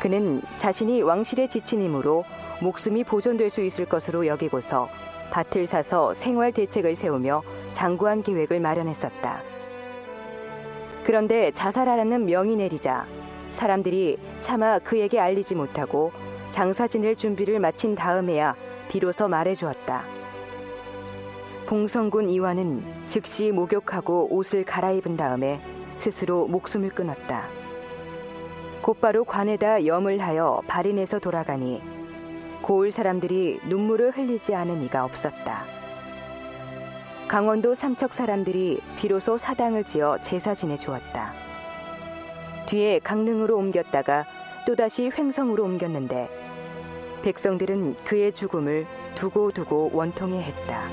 [0.00, 2.24] 그는 자신이 왕실에 지친 힘으로
[2.60, 4.88] 목숨이 보존될 수 있을 것으로 여기고서
[5.30, 7.42] 밭을 사서 생활 대책을 세우며
[7.74, 9.42] 장구한 계획을 마련했었다.
[11.04, 13.04] 그런데 자살하라는 명이 내리자
[13.50, 16.12] 사람들이 차마 그에게 알리지 못하고
[16.50, 18.56] 장사 지낼 준비를 마친 다음에야
[18.88, 20.02] 비로소 말해주었다.
[21.66, 25.60] 봉성군 이완은 즉시 목욕하고 옷을 갈아입은 다음에
[25.96, 27.44] 스스로 목숨을 끊었다.
[28.82, 31.82] 곧바로 관에다 염을 하여 발인해서 돌아가니
[32.62, 35.83] 고을 사람들이 눈물을 흘리지 않은 이가 없었다.
[37.28, 41.32] 강원도 삼척 사람들이 비로소 사당을 지어 제사 지내 주었다.
[42.66, 44.24] 뒤에 강릉으로 옮겼다가
[44.66, 46.28] 또다시 횡성으로 옮겼는데
[47.22, 50.88] 백성들은 그의 죽음을 두고두고 원통해 했다.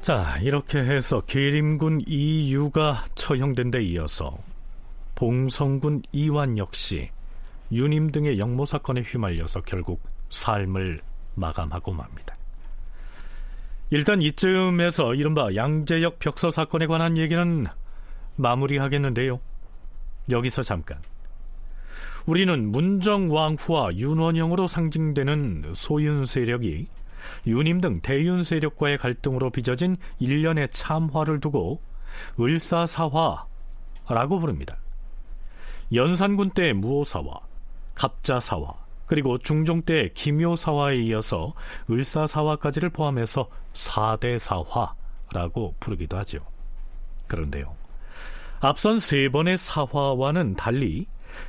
[0.00, 4.34] 자, 이렇게 해서 계림군 이유가 처형된 데 이어서
[5.14, 7.10] 봉성군 이완 역시
[7.72, 11.00] 유님 등의 역모 사건에 휘말려서 결국 삶을
[11.34, 12.36] 마감하고 맙니다.
[13.90, 17.66] 일단 이쯤에서 이른바 양재역 벽서 사건에 관한 얘기는
[18.36, 19.40] 마무리하겠는데요.
[20.30, 20.98] 여기서 잠깐.
[22.26, 26.86] 우리는 문정왕후와 윤원영으로 상징되는 소윤 세력이
[27.46, 31.80] 유님 등 대윤 세력과의 갈등으로 빚어진 일련의 참화를 두고
[32.38, 33.48] 을사사화라고
[34.38, 34.78] 부릅니다.
[35.92, 37.40] 연산군 때의 무오사화,
[38.00, 38.72] 갑자사화,
[39.04, 41.52] 그리고 중종 때의 기묘사화에 이어서
[41.90, 44.94] 을사사화까지를 포함해서 사대사화라고
[45.78, 46.38] 부르기도 하죠.
[47.26, 47.76] 그런데요.
[48.60, 51.08] 앞선 세 번의 사화와는 달리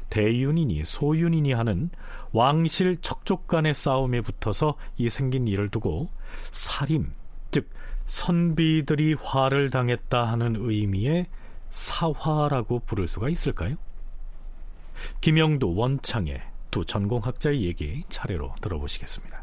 [0.10, 1.90] 대윤이니 소윤이니 하는
[2.34, 6.10] 왕실 척족 간의 싸움에 붙어서 이 생긴 일을 두고
[6.52, 7.14] 살임,
[7.52, 7.70] 즉
[8.08, 11.28] 선비들이 화를 당했다 하는 의미의
[11.70, 13.78] 사화라고 부를 수가 있을까요?
[15.22, 19.42] 김영도 원창의 두 전공학자의 얘기 차례로 들어보시겠습니다.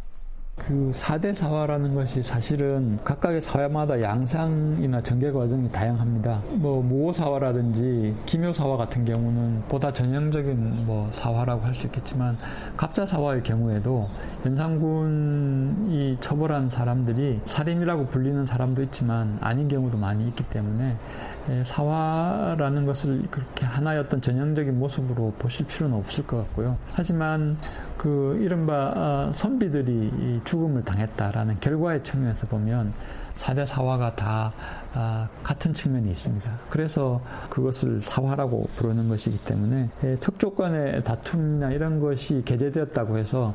[0.59, 6.43] 그 4대 사화라는 것이 사실은 각각의 사화마다 양상이나 전개 과정이 다양합니다.
[6.55, 12.37] 뭐 무호사화라든지 기묘사화 같은 경우는 보다 전형적인 뭐 사화라고 할 수 있겠지만
[12.77, 14.09] 갑자사화의 경우에도
[14.45, 23.23] 연산군이 처벌한 사람들이 살인이라고 불리는 사람도 있지만 아닌 경우도 많이 있기 때문에 예, 사화라는 것을
[23.31, 26.77] 그렇게 하나의 어떤 전형적인 모습으로 보실 필요는 없을 것 같고요.
[26.93, 27.57] 하지만
[27.97, 32.93] 그 이른바 어, 선비들이 죽음을 당했다라는 결과의 측면에서 보면
[33.39, 34.53] 사대 사화가 다
[34.95, 36.51] 아, 같은 측면이 있습니다.
[36.69, 43.55] 그래서 그것을 사화라고 부르는 것이기 때문에 예, 척족 간의 다툼이나 이런 것이 게재되었다고 해서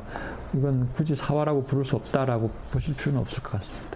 [0.54, 3.93] 이건 굳이 사화라고 부를 수 없다라고 보실 필요는 없을 것 같습니다.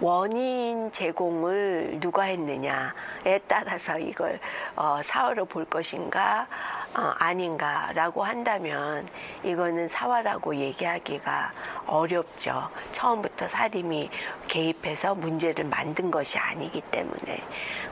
[0.00, 4.40] 원인 제공을 누가 했느냐에 따라서 이걸
[4.74, 6.48] 어, 사화로 볼 것인가
[6.96, 9.08] 어, 아닌가라고 한다면
[9.42, 11.52] 이거는 사화라고 얘기하기가
[11.86, 12.68] 어렵죠.
[12.92, 14.10] 처음부터 사림이
[14.48, 17.42] 개입해서 문제를 만든 것이 아니기 때문에.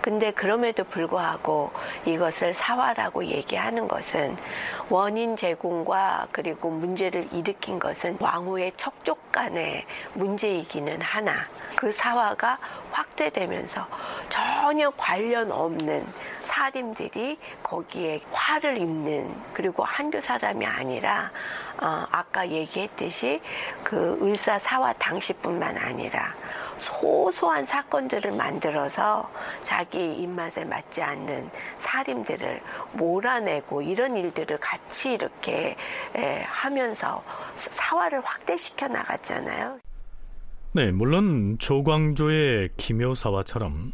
[0.01, 1.73] 근데 그럼에도 불구하고
[2.05, 4.37] 이것을 사화라고 얘기하는 것은
[4.89, 9.85] 원인 제공과 그리고 문제를 일으킨 것은 왕후의 척족 간의
[10.15, 11.47] 문제이기는 하나
[11.83, 12.59] 그 사화가
[12.93, 13.89] 확대되면서
[14.29, 16.07] 전혀 관련 없는
[16.45, 21.33] 사림들이 거기에 화를 입는 그리고 한두 사람이 아니라
[21.81, 23.43] 어, 아까 얘기했듯이
[23.83, 26.33] 그 을사사와 당시뿐만 아니라
[26.77, 29.29] 소소한 사건들을 만들어서
[29.65, 35.75] 자기 입맛에 맞지 않는 살인들을 몰아내고 이런 일들을 같이 이렇게
[36.15, 37.25] 에, 하면서
[37.57, 39.81] 사화를 확대시켜 나갔잖아요.
[40.75, 43.93] 네, 물론 조광조의 기묘사화처럼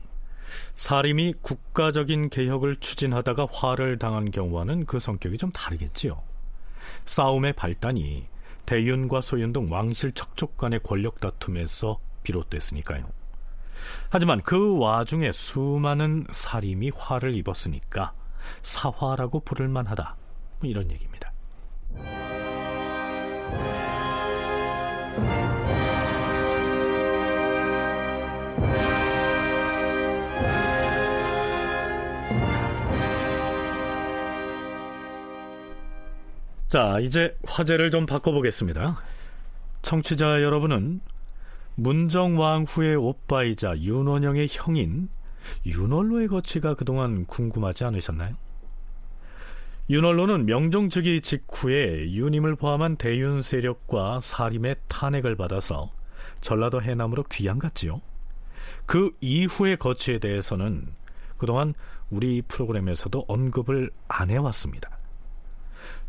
[0.76, 6.22] 사림이 국가적인 개혁을 추진하다가 화를 당한 경우와는 그 성격이 좀 다르겠지요.
[7.04, 8.26] 싸움의 발단이
[8.64, 13.08] 대윤과 소윤 등 왕실 척족 간의 권력 다툼에서 비롯됐으니까요.
[14.08, 18.12] 하지만 그 와중에 수많은 사림이 화를 입었으니까
[18.62, 20.16] 사화라고 부를 만하다.
[20.60, 21.32] 뭐 이런 얘기입니다.
[36.68, 39.00] 자, 이제 화제를 좀 바꿔보겠습니다.
[39.80, 41.00] 청취자 여러분은
[41.76, 45.08] 문정왕 후의 오빠이자 윤원영의 형인
[45.64, 48.34] 윤월로의 거취가 그동안 궁금하지 않으셨나요?
[49.88, 55.90] 윤월로는 명종즉위 직후에 윤임을 포함한 대윤 세력과 사림의 탄핵을 받아서
[56.42, 58.02] 전라도 해남으로 귀양 갔지요.
[58.84, 60.86] 그 이후의 거취에 대해서는
[61.38, 61.72] 그동안
[62.10, 64.97] 우리 프로그램에서도 언급을 안 해왔습니다.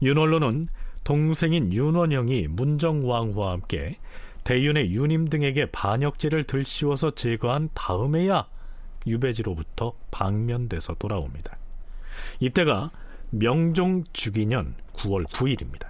[0.02, 0.68] 윤월로는
[1.04, 3.98] 동생인 윤원영이 문정왕후와 함께
[4.44, 8.48] 대윤의 윤임 등에게 반역죄를 들씌워서 제거한 다음에야
[9.08, 11.58] 유배지로부터 방면돼서 돌아옵니다.
[12.40, 12.92] 이때가
[13.32, 15.90] 명종 주기년 9월 9일입니다.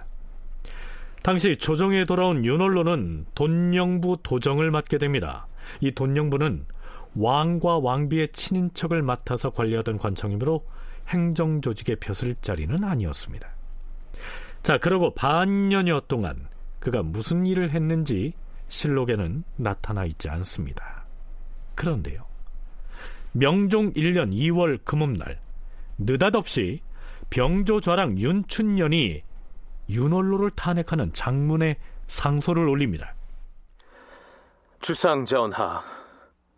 [1.22, 5.46] 당시 조정에 돌아온 윤월로는 돈영부 도정을 맡게 됩니다.
[5.80, 6.64] 이 돈영부는
[7.14, 10.64] 왕과 왕비의 친인척을 맡아서 관리하던 관청이므로
[11.08, 13.59] 행정조직의 벼슬 자리는 아니었습니다.
[14.62, 16.48] 자, 그러고 반년여 동안
[16.80, 18.34] 그가 무슨 일을 했는지
[18.68, 21.04] 실록에는 나타나 있지 않습니다.
[21.74, 22.24] 그런데요.
[23.32, 25.40] 명종 1년 2월 금음날
[25.98, 26.80] 느닷없이
[27.30, 29.22] 병조좌랑 윤춘년이
[29.88, 33.14] 윤월로를 탄핵하는 장문의 상소를 올립니다.
[34.80, 35.82] 주상 전하,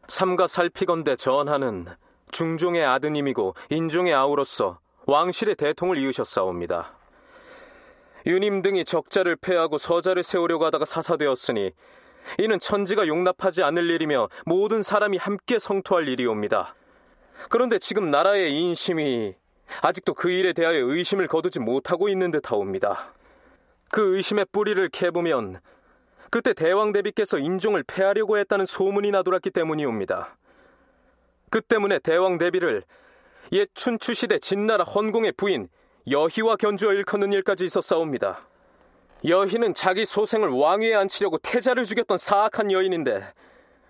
[0.09, 1.87] 삼가 살피건대 전하는
[2.31, 7.02] 중종의 아드님이고 인종의 아우로서 왕실의 대통을 이으셨사옵니다.
[8.27, 11.73] 유님 등이 적자를 패하고 서자를 세우려고 하다가 사사되었으니
[12.39, 16.75] 이는 천지가 용납하지 않을 일이며 모든 사람이 함께 성토할 일이옵니다.
[17.49, 19.35] 그런데 지금 나라의 인심이
[19.81, 23.13] 아직도 그 일에 대하여 의심을 거두지 못하고 있는 듯하옵니다.
[23.91, 25.61] 그 의심의 뿌리를 캐보면
[26.31, 30.37] 그때 대왕 대비께서 인종을 패하려고 했다는 소문이 나돌았기 때문이옵니다.
[31.51, 32.85] 그 때문에 대왕 대비를
[33.53, 35.69] 옛 춘추 시대 진나라 헌공의 부인
[36.11, 38.41] 여희와 견주어 일컫는 일까지 있었사옵니다.
[39.25, 43.25] 여희는 자기 소생을 왕위에 앉히려고 태자를 죽였던 사악한 여인인데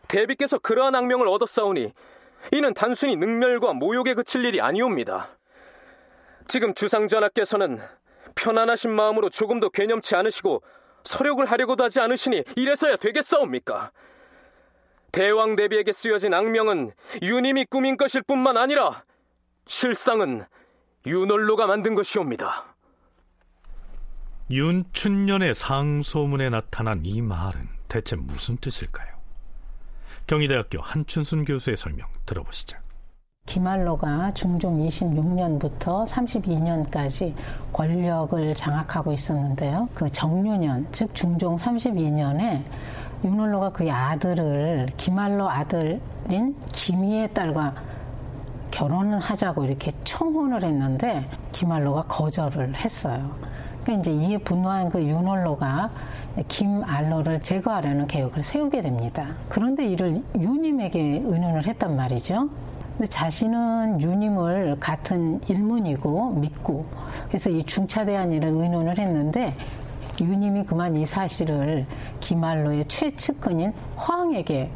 [0.08, 1.90] 대비께서 그러한 악명을 얻었사오니
[2.52, 5.30] 이는 단순히 능멸과 모욕에 그칠 일이 아니옵니다.
[6.48, 7.80] 지금 주상전하께서는
[8.34, 10.62] 편안하신 마음으로 조금도 괴념치 않으시고
[11.04, 13.92] 서력을 하려고도 하지 않으시니 이래서야 되겠사옵니까?
[15.12, 19.04] 대왕 대비에게 쓰여진 악명은 유님이 꾸민 것일 뿐만 아니라
[19.66, 20.44] 실상은
[21.06, 22.64] 윤월로가 만든 것이옵니다.
[24.50, 29.08] 윤춘년의 상소문에 나타난 이 말은 대체 무슨 뜻일까요?
[30.26, 32.78] 경희대학교 한춘순 교수의 설명 들어보시죠.
[33.46, 37.34] 기말로가 중종 26년부터 32년까지
[37.72, 39.88] 권력을 장악하고 있었는데요.
[39.94, 42.62] 그 정유년, 즉 중종 32년에
[43.24, 47.74] 윤월로가 그의 아들을 기말로 아들인 김희의 딸과
[48.72, 53.30] 결혼을 하자고 이렇게 청혼을 했는데 기말로가 거절을 했어요.
[53.84, 55.90] 그러니까 이제 이에 분노한 그 윤월로가
[56.48, 59.34] 김알로를 제거하려는 계획을 세우게 됩니다.
[59.48, 62.48] 그런데 이를 유님에게 의논을 했단 말이죠.
[62.96, 66.86] 근데 자신은 유님을 같은 일문이고 믿고
[67.28, 69.54] 그래서 이 중차대한 일을 의논을 했는데
[70.20, 71.86] 유님이 그만 이 사실을
[72.20, 74.70] 기말로의 최측근인 황에게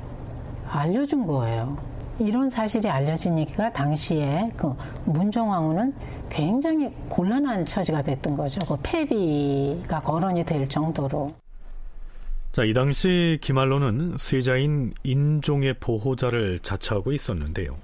[0.68, 1.95] 알려준 거예요.
[2.18, 5.94] 이런 사실이 알려지니까 당시에 그 문종왕후는
[6.30, 8.60] 굉장히 곤란한 처지가 됐던 거죠.
[8.66, 11.34] 그 폐비가 거론이 될 정도로.
[12.52, 17.76] 자, 이 당시 기말로는 세자인 인종의 보호자를 자처하고 있었는데요.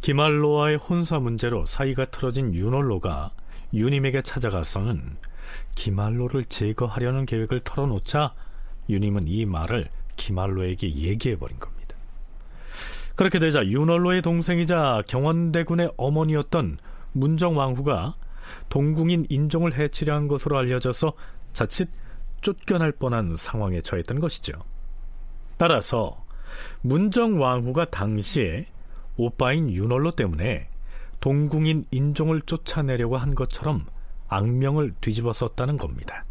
[0.00, 3.32] 기말로와의 혼사 문제로 사이가 틀어진 윤월로가
[3.74, 5.16] 유님에게 찾아가서는
[5.74, 8.32] 기말로를 제거하려는 계획을 털어놓자
[8.88, 11.79] 유님은 이 말을 기말로에게 얘기해버린 겁니다.
[13.20, 16.78] 그렇게 되자 윤월로의 동생이자 경원대군의 어머니였던
[17.12, 18.14] 문정왕후가
[18.70, 21.12] 동궁인 인종을 해치려 한 것으로 알려져서
[21.52, 21.90] 자칫
[22.40, 24.54] 쫓겨날 뻔한 상황에 처했던 것이죠.
[25.58, 26.24] 따라서
[26.80, 28.64] 문정왕후가 당시에
[29.18, 30.70] 오빠인 윤월로 때문에
[31.20, 33.84] 동궁인 인종을 쫓아내려고 한 것처럼
[34.28, 36.24] 악명을 뒤집어 썼다는 겁니다.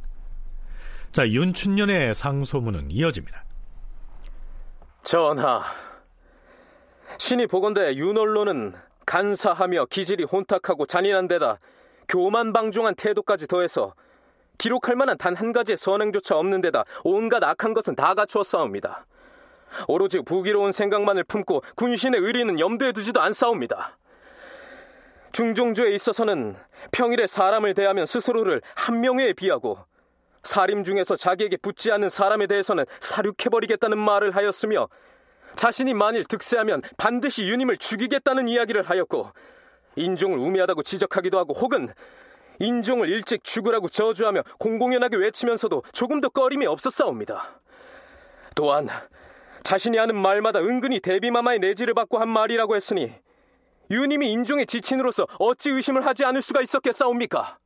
[1.11, 3.43] 자, 윤춘년의 상소문은 이어집니다.
[5.03, 5.61] 전하,
[7.19, 8.73] 신이 보건대 윤월로는
[9.05, 11.59] 간사하며 기질이 혼탁하고 잔인한 데다
[12.07, 13.93] 교만방종한 태도까지 더해서
[14.57, 19.05] 기록할 만한 단 한 가지의 선행조차 없는 데다 온갖 악한 것은 다 갖추어 싸웁니다.
[19.87, 23.97] 오로지 부기로운 생각만을 품고 군신의 의리는 염두에 두지도 않사옵니다.
[25.33, 26.55] 중종조에 있어서는
[26.91, 29.77] 평일에 사람을 대하면 스스로를 한 명에 비하고
[30.43, 34.87] 사림 중에서 자기에게 붙지 않는 사람에 대해서는 사륙해버리겠다는 말을 하였으며
[35.55, 39.31] 자신이 만일 득세하면 반드시 유님을 죽이겠다는 이야기를 하였고
[39.95, 41.89] 인종을 우매하다고 지적하기도 하고 혹은
[42.59, 47.61] 인종을 일찍 죽으라고 저주하며 공공연하게 외치면서도 조금 더 꺼림이 없었사옵니다.
[48.55, 48.89] 또한
[49.63, 53.13] 자신이 하는 말마다 은근히 대비마마의 내지를 받고 한 말이라고 했으니
[53.91, 57.57] 유님이 인종의 지친으로서 어찌 의심을 하지 않을 수가 있었겠사옵니까?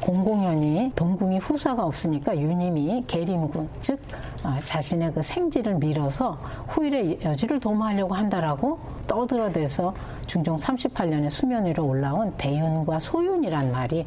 [0.00, 4.00] 공공연히 동궁이 후사가 없으니까 유님이 계림군 즉
[4.42, 6.38] 아, 자신의 그 생지를 밀어서
[6.68, 9.94] 후일의 여지를 도모하려고 한다라고 떠들어대서
[10.26, 14.04] 중종 38년에 수면 위로 올라온 대윤과 소윤이란 말이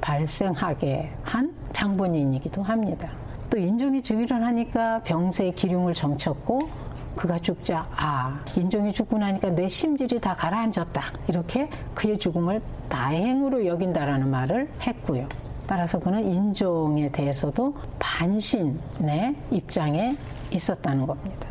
[0.00, 3.10] 발생하게 한 장본인이기도 합니다.
[3.50, 6.87] 또 인종이 즉위를 하니까 병세의 기륭을 정쳤고
[7.18, 14.30] 그가 죽자 아 인종이 죽고 나니까 내 심질이 다 가라앉았다 이렇게 그의 죽음을 다행으로 여긴다라는
[14.30, 15.28] 말을 했고요.
[15.66, 20.16] 따라서 그는 인종에 대해서도 반신의 입장에
[20.52, 21.48] 있었다는 겁니다.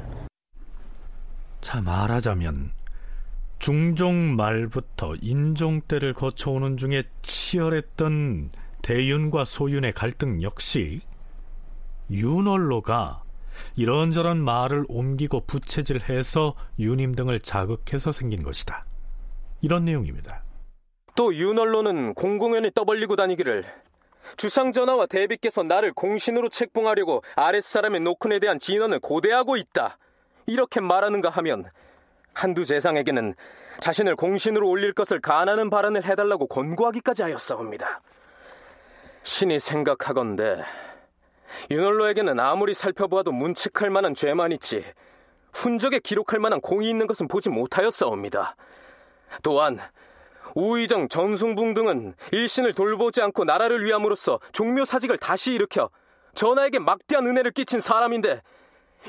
[1.59, 2.71] 자 말하자면
[3.59, 8.51] 중종 말부터 인종 때를 거쳐오는 중에 치열했던
[8.83, 11.01] 대윤과 소윤의 갈등 역시
[12.09, 13.26] 윤월로가
[13.75, 18.85] 이런저런 말을 옮기고 부채질해서 유님 등을 자극해서 생긴 것이다.
[19.61, 20.43] 이런 내용입니다.
[21.15, 23.65] 또 윤월로는 공공연히 떠벌리고 다니기를
[24.35, 29.97] 주상전하와 대비께서 나를 공신으로 책봉하려고 아랫사람의 노큰에 대한 진언을 고대하고 있다.
[30.45, 31.65] 이렇게 말하는가 하면
[32.33, 33.35] 한두 재상에게는
[33.79, 38.01] 자신을 공신으로 올릴 것을 가하는 발언을 해달라고 권고하기까지 하였사옵니다.
[39.23, 40.63] 신이 생각하건대
[41.71, 44.83] 윤월로에게는 아무리 살펴보아도 문책할 만한 죄만 있지
[45.53, 48.55] 훈적에 기록할 만한 공이 있는 것은 보지 못하였사옵니다.
[49.43, 49.79] 또한
[50.55, 55.89] 우의정 전숭붕 등은 일신을 돌보지 않고 나라를 위함으로써 종묘 사직을 다시 일으켜
[56.35, 58.41] 전하에게 막대한 은혜를 끼친 사람인데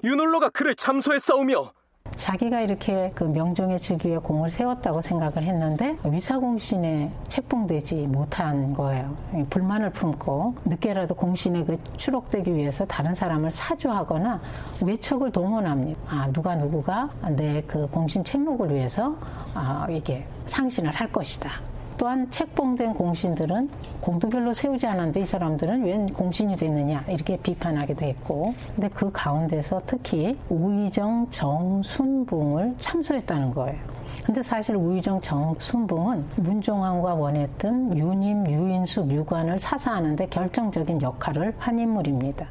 [0.05, 1.73] 윤월로가 그를 참소했사오며
[2.17, 9.15] 자기가 이렇게 그 명종의 즉위에 공을 세웠다고 생각을 했는데 위사공신에 책봉되지 못한 거예요.
[9.51, 14.41] 불만을 품고 늦게라도 공신에 그 추록되기 위해서 다른 사람을 사주하거나
[14.83, 16.01] 외척을 동원합니다.
[16.09, 19.15] 아 누가 누구가 내 그 공신 책록을 위해서
[19.55, 21.68] 아 이게 상신을 할 것이다.
[21.99, 23.69] 또한 책봉된 공신들은
[24.01, 30.39] 공도별로 세우지 않았는데 이 사람들은 웬 공신이 됐느냐 이렇게 비판하기도 했고 근데 그 가운데서 특히
[30.49, 33.79] 우의정 정순붕을 참소했다는 거예요.
[34.25, 42.49] 근데 사실 우의정 정순붕은 문종왕과 원했던 유님, 유인숙, 유관을 사사하는데 결정적인 역할을 한 인물입니다.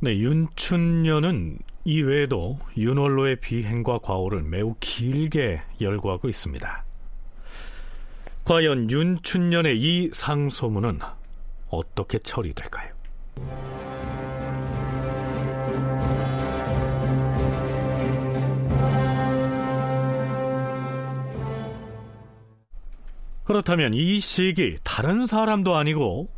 [0.00, 6.89] 네, 윤춘년은 이외에도 윤월로의 비행과 과오를 매우 길게 열거하고 있습니다.
[8.50, 10.98] 과연 윤춘년의 이 상소문은
[11.68, 12.92] 어떻게 처리될까요?
[23.44, 26.28] 그렇다면 이 시기 다른 사람도 아니고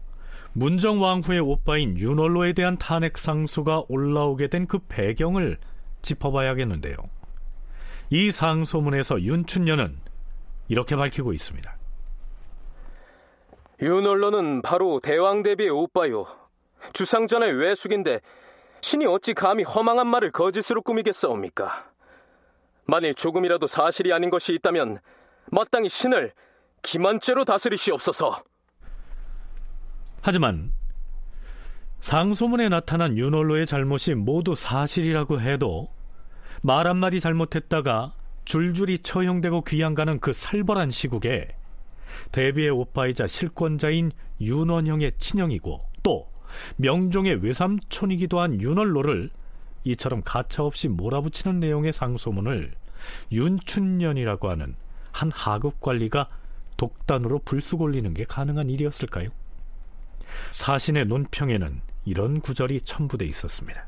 [0.52, 5.56] 문정 왕후의 오빠인 윤월로에 대한 탄핵 상소가 올라오게 된 그 배경을
[6.02, 6.94] 짚어봐야겠는데요.
[8.10, 9.96] 이 상소문에서 윤춘년은
[10.68, 11.78] 이렇게 밝히고 있습니다.
[13.82, 16.24] 윤월로는 바로 대왕 대비의 오빠요.
[16.92, 18.20] 주상전의 외숙인데
[18.80, 21.90] 신이 어찌 감히 허망한 말을 거짓으로 꾸미겠사옵니까?
[22.84, 25.00] 만일 조금이라도 사실이 아닌 것이 있다면
[25.50, 26.32] 마땅히 신을
[26.82, 28.42] 기만죄로 다스리시옵소서.
[30.20, 30.72] 하지만
[32.00, 35.88] 상소문에 나타난 윤월로의 잘못이 모두 사실이라고 해도
[36.62, 38.14] 말 한마디 잘못했다가
[38.44, 41.56] 줄줄이 처형되고 귀양가는 그 살벌한 시국에
[42.32, 46.28] 대비의 오빠이자 실권자인 윤원형의 친형이고 또
[46.76, 49.30] 명종의 외삼촌이기도 한 윤월로를
[49.84, 52.72] 이처럼 가차없이 몰아붙이는 내용의 상소문을
[53.32, 54.76] 윤춘년이라고 하는
[55.12, 56.28] 한 하급 관리가
[56.76, 59.30] 독단으로 불쑥 올리는 게 가능한 일이었을까요?
[60.50, 63.86] 사신의 논평에는 이런 구절이 첨부돼 있었습니다.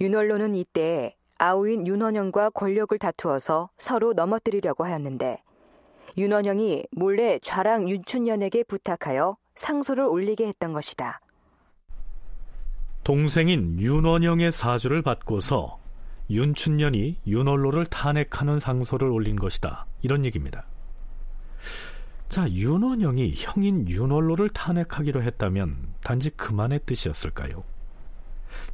[0.00, 5.41] 윤월로는 이때 아우인 윤원영과 권력을 다투어서 서로 넘어뜨리려고 하였는데
[6.16, 11.20] 윤원영이 몰래 좌랑 윤춘년에게 부탁하여 상소를 올리게 했던 것이다.
[13.04, 15.80] 동생인 윤원영의 사주를 받고서
[16.30, 19.86] 윤춘년이 윤원로를 탄핵하는 상소를 올린 것이다.
[20.02, 20.66] 이런 얘기입니다.
[22.28, 27.64] 자, 윤원영이 형인 윤원로를 탄핵하기로 했다면 단지 그만의 뜻이었을까요?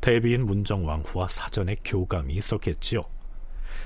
[0.00, 3.04] 대비인 문정왕후와 사전에 교감이 있었겠지요.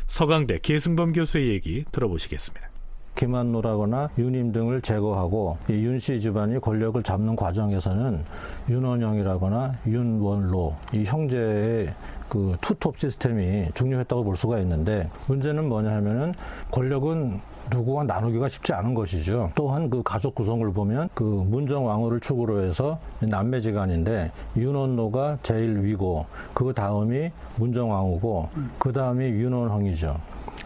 [0.06, 2.71] 서강대 계승범 교수의 얘기 들어보시겠습니다.
[3.14, 8.24] 김한노라거나 윤임 등을 제거하고 윤씨 집안이 권력을 잡는 과정에서는
[8.68, 11.94] 윤원영이라거나 윤원로 이 형제의
[12.28, 16.32] 그 투톱 시스템이 중요했다고 볼 수가 있는데 문제는 뭐냐 하면은
[16.70, 17.40] 권력은
[17.70, 19.50] 누구와 나누기가 쉽지 않은 것이죠.
[19.54, 26.72] 또한 그 가족 구성을 보면 그 문정 왕후를 축으로 해서 남매지간인데 윤원로가 제일 위고 그
[26.72, 28.48] 다음이 문정 왕후고
[28.78, 30.16] 그 다음이 윤원형이죠.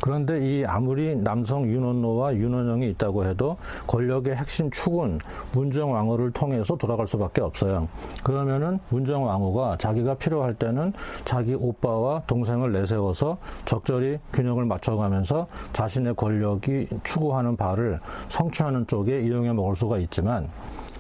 [0.01, 5.21] 그런데 이 아무리 남성 윤원로와 윤원영이 있다고 해도 권력의 핵심 축은
[5.53, 7.89] 문정왕후를 통해서 돌아갈 수밖에 없어요.
[8.23, 10.93] 그러면은 문정왕후가 자기가 필요할 때는
[11.25, 19.75] 자기 오빠와 동생을 내세워서 적절히 균형을 맞춰가면서 자신의 권력이 추구하는 바를 성취하는 쪽에 이용해 먹을
[19.75, 20.49] 수가 있지만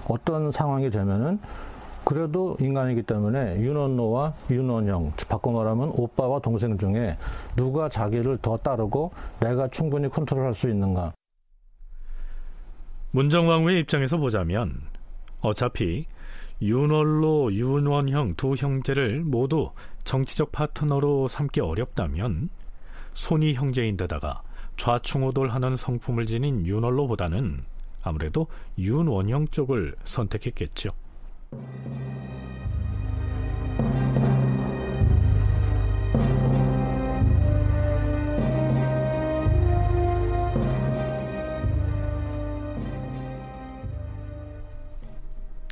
[0.09, 1.38] 어떤 상황이 되면은
[2.07, 7.16] 그래도 인간이기 때문에 윤원노와 윤원형, 바꿔 말하면 오빠와 동생 중에
[7.57, 11.12] 누가 자기를 더 따르고 내가 충분히 컨트롤할 수 있는가.
[13.11, 14.82] 문정왕후의 입장에서 보자면
[15.40, 16.07] 어차피
[16.62, 19.70] 윤원로, 윤원형 두 형제를 모두
[20.04, 22.50] 정치적 파트너로 삼기 어렵다면
[23.14, 24.42] 손이 형제인데다가
[24.76, 27.64] 좌충우돌하는 성품을 지닌 윤원로보다는
[28.02, 28.46] 아무래도
[28.78, 30.90] 윤원형 쪽을 선택했겠죠.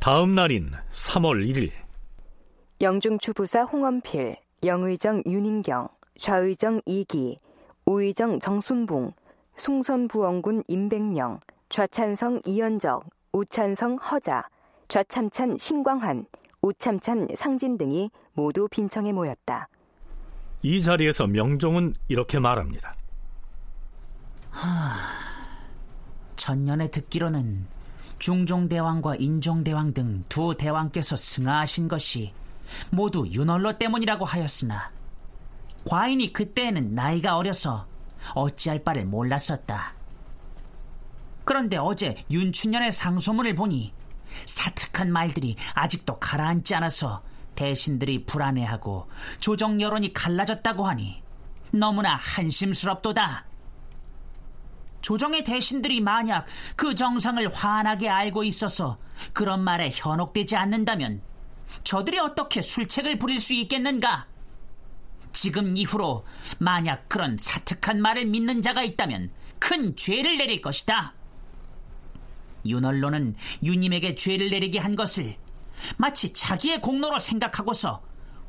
[0.05, 1.71] 다음 날인 3월 1일.
[2.79, 5.87] 영중추 부사 홍원필, 영의정 윤인경,
[6.19, 7.37] 좌의정 이기,
[7.87, 9.13] 우의정 정순붕,
[9.55, 14.47] 숭선부원군 임백령, 좌찬성 이연적, 우찬성 허자,
[14.87, 16.25] 좌참찬 신광환,
[16.61, 19.67] 우참찬 상진 등이 모두 빈청에 모였다.
[20.61, 22.95] 이 자리에서 명종은 이렇게 말합니다.
[24.49, 24.95] 하...
[26.35, 27.65] 전년에 듣기로는
[28.19, 32.33] 중종대왕과 인종대왕 등 두 대왕께서 승하하신 것이
[32.89, 34.91] 모두 윤월로 때문이라고 하였으나
[35.87, 37.87] 과인이 그때에는 나이가 어려서
[38.33, 39.93] 어찌할 바를 몰랐었다.
[41.43, 43.93] 그런데 어제 윤춘년의 상소문을 보니
[44.45, 47.23] 사특한 말들이 아직도 가라앉지 않아서
[47.55, 49.09] 대신들이 불안해하고
[49.39, 51.23] 조정 여론이 갈라졌다고 하니
[51.71, 53.45] 너무나 한심스럽도다.
[55.01, 58.97] 조정의 대신들이 만약 그 정상을 환하게 알고 있어서
[59.33, 61.21] 그런 말에 현혹되지 않는다면
[61.83, 64.27] 저들이 어떻게 술책을 부릴 수 있겠는가?
[65.31, 66.25] 지금 이후로
[66.57, 69.29] 만약 그런 사특한 말을 믿는 자가 있다면
[69.59, 71.13] 큰 죄를 내릴 것이다.
[72.65, 75.35] 윤월로는 유님에게 죄를 내리게 한 것을
[75.97, 78.01] 마치 자기의 공로로 생각하고서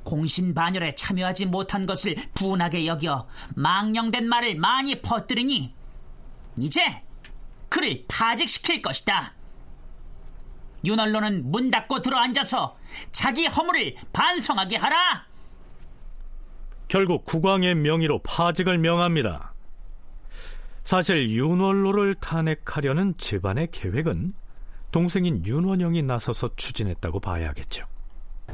[0.05, 5.75] 공신반열에 참여하지 못한 것을 분하게 여겨 망령된 말을 많이 퍼뜨리니
[6.59, 7.03] 이제
[7.69, 9.35] 그를 파직시킬 것이다.
[10.85, 12.77] 윤월로는 문 닫고 들어앉아서
[13.11, 15.27] 자기 허물을 반성하게 하라.
[16.89, 19.53] 결국 국왕의 명의로 파직을 명합니다.
[20.87, 24.35] 사실 윤원로를 탄핵하려는 집안의 계획은
[24.93, 27.83] 동생인 윤원영이 나서서 추진했다고 봐야겠죠.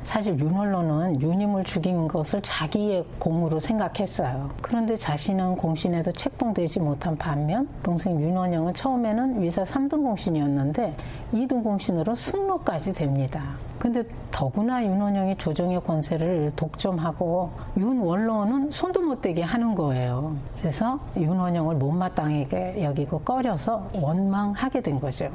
[0.03, 4.51] 사실 윤원로는 유님을 죽인 것을 자기의 공으로 생각했어요.
[4.61, 10.97] 그런데 자신은 공신에도 책봉되지 못한 반면 동생 윤원영은 처음에는 위사 3등 공신이었는데
[11.33, 13.43] 2등 공신으로 승로까지 됩니다.
[13.79, 20.37] 근데 더구나 윤원영이 조정의 권세를 독점하고 윤원로는 손도 못 대게 하는 거예요.
[20.59, 25.31] 그래서 윤원영을 못마땅하게 여기고 꺼려서 원망하게 된 거죠.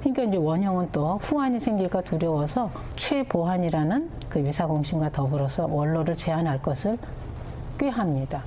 [0.00, 6.98] 그러니까 이제 원형은 또 후환이 생길까 두려워서 최보환이라는 그 위사공신과 더불어서 원로를 제한할 것을
[7.78, 8.42] 꾀합니다.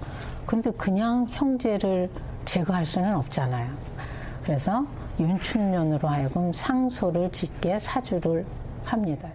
[0.45, 2.09] 그런데 그냥 형제를
[2.45, 3.71] 제거할 수는 없잖아요.
[4.43, 4.85] 그래서
[5.19, 8.45] 윤춘년으로 하여금 상소를 짓게 사주를
[8.83, 9.29] 합니다.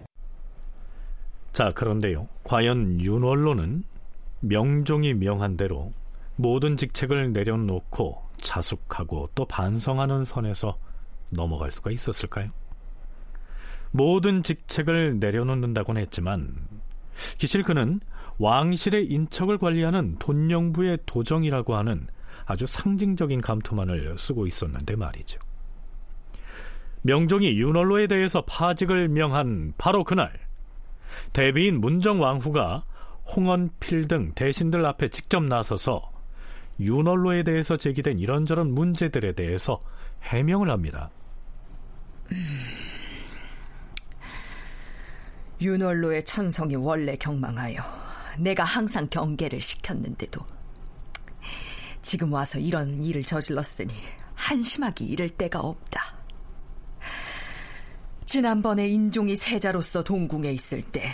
[1.53, 2.27] 자, 그런데요.
[2.43, 3.83] 과연 윤원로는
[4.41, 5.91] 명종이 명한 대로
[6.35, 10.77] 모든 직책을 내려놓고 자숙하고 또 반성하는 선에서
[11.29, 12.49] 넘어갈 수가 있었을까요?
[13.91, 16.55] 모든 직책을 내려놓는다고는 했지만
[17.37, 17.99] 기실 그는
[18.37, 22.07] 왕실의 인척을 관리하는 돈령부의 도정이라고 하는
[22.45, 25.39] 아주 상징적인 감투만을 쓰고 있었는데 말이죠.
[27.01, 30.31] 명종이 윤월로에 대해서 파직을 명한 바로 그날
[31.33, 32.83] 대비인 문정왕후가
[33.35, 36.11] 홍원필 등 대신들 앞에 직접 나서서
[36.79, 39.81] 윤월로에 대해서 제기된 이런저런 문제들에 대해서
[40.23, 41.11] 해명을 합니다.
[45.61, 47.81] 윤월로의 천성이 원래 경망하여
[48.39, 50.45] 내가 항상 경계를 시켰는데도
[52.01, 53.93] 지금 와서 이런 일을 저질렀으니
[54.35, 56.17] 한심하기 이를 데가 없다.
[58.25, 61.11] 지난번에 인종이 세자로서 동궁에 있을 때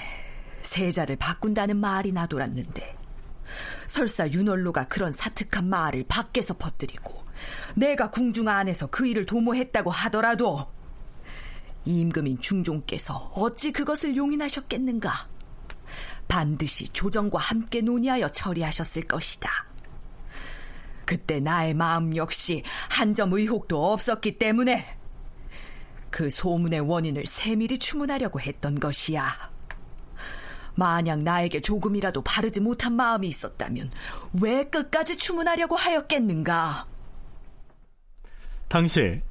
[0.61, 2.97] 세자를 바꾼다는 말이 나돌았는데
[3.88, 7.24] 설사 윤월로가 그런 사특한 말을 밖에서 퍼뜨리고
[7.76, 10.68] 내가 궁중 안에서 그 일을 도모했다고 하더라도
[11.86, 15.29] 임금인 중종께서 어찌 그것을 용인하셨겠는가?
[16.27, 19.49] 반드시 조정과 함께 논의하여 처리하셨을 것이다.
[21.05, 24.97] 그때 나의 마음 역시 한 점 의혹도 없었기 때문에
[26.09, 29.53] 그 소문의 원인을 세밀히 추문하려고 했던 것이야.
[30.73, 33.91] 만약 나에게 조금이라도 바르지 못한 마음이 있었다면
[34.41, 36.88] 왜 끝까지 추문하려고 하였겠는가?
[38.67, 39.21] 당시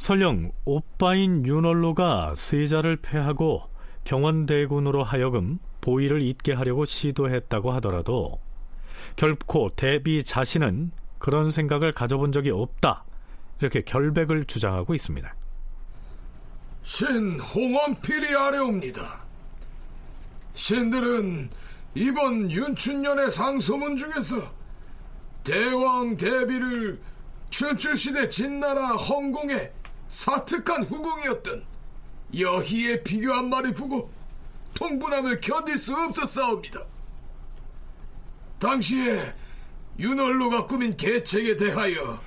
[0.00, 3.64] 설령 오빠인 윤월로가 세자를 패하고
[4.04, 8.40] 경원대군으로 하여금 보위를 잇게 하려고 시도했다고 하더라도
[9.16, 13.04] 결코 대비 자신은 그런 생각을 가져본 적이 없다.
[13.60, 15.34] 이렇게 결백을 주장하고 있습니다.
[16.80, 19.20] 신 홍원필이 아래옵니다.
[20.54, 21.50] 신들은
[21.94, 24.50] 이번 윤춘년의 상소문 중에서
[25.44, 26.98] 대왕 대비를
[27.50, 29.72] 춘추시대 진나라 헝공의
[30.10, 31.64] 사특한 후궁이었던
[32.36, 34.12] 여희에 비교한 말을 보고
[34.74, 36.84] 통분함을 견딜 수 없었사옵니다.
[38.58, 39.34] 당시에
[39.98, 42.20] 윤월로가 꾸민 계책에 대하여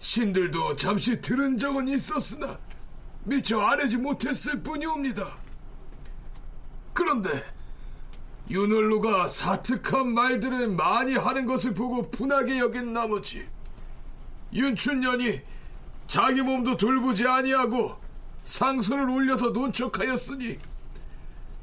[0.00, 2.58] 신들도 잠시 들은 적은 있었으나
[3.24, 5.38] 미처 아뢰지 못했을 뿐이옵니다.
[6.92, 7.44] 그런데
[8.50, 13.46] 윤월로가 사특한 말들을 많이 하는 것을 보고 분하게 여긴 나머지
[14.52, 15.42] 윤춘년이
[16.10, 17.96] 자기 몸도 돌보지 아니하고
[18.44, 20.58] 상소를 올려서 논척하였으니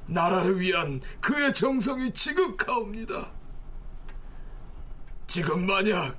[0.06, 3.30] 나라를 위한 그의 정성이 지극하옵니다.
[5.28, 6.18] 지금 만약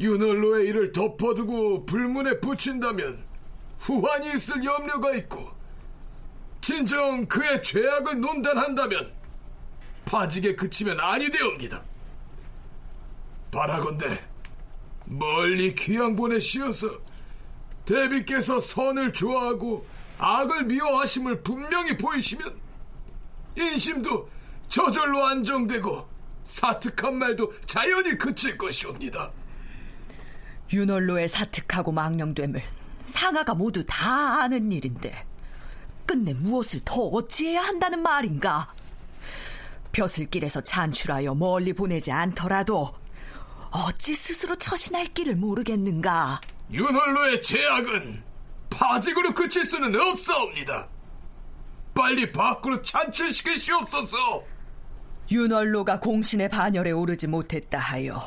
[0.00, 3.24] 윤월로의 일을 덮어두고 불문에 붙인다면
[3.78, 5.48] 후환이 있을 염려가 있고
[6.60, 9.14] 진정 그의 죄악을 논단한다면
[10.04, 11.84] 파직에 그치면 아니 되옵니다.
[13.52, 14.24] 바라건대
[15.04, 17.13] 멀리 귀양본에 씌어서
[17.84, 19.86] 대비께서 선을 좋아하고
[20.18, 22.56] 악을 미워하심을 분명히 보이시면
[23.56, 24.28] 인심도
[24.68, 26.08] 저절로 안정되고
[26.44, 29.30] 사특한 말도 자연히 그칠 것이옵니다.
[30.72, 32.62] 윤월로의 사특하고 망령됨을
[33.04, 35.26] 상하가 모두 다 아는 일인데
[36.06, 38.72] 끝내 무엇을 더 어찌해야 한다는 말인가?
[39.92, 42.94] 벼슬길에서 잔출하여 멀리 보내지 않더라도
[43.70, 46.40] 어찌 스스로 처신할 길을 모르겠는가?
[46.70, 48.22] 윤월로의 제약은
[48.70, 50.88] 파직으로 그칠 수는 없사옵니다.
[51.94, 54.44] 빨리 밖으로 찬출시키시옵소서.
[55.30, 58.20] 윤월로가 공신의 반열에 오르지 못했다 하여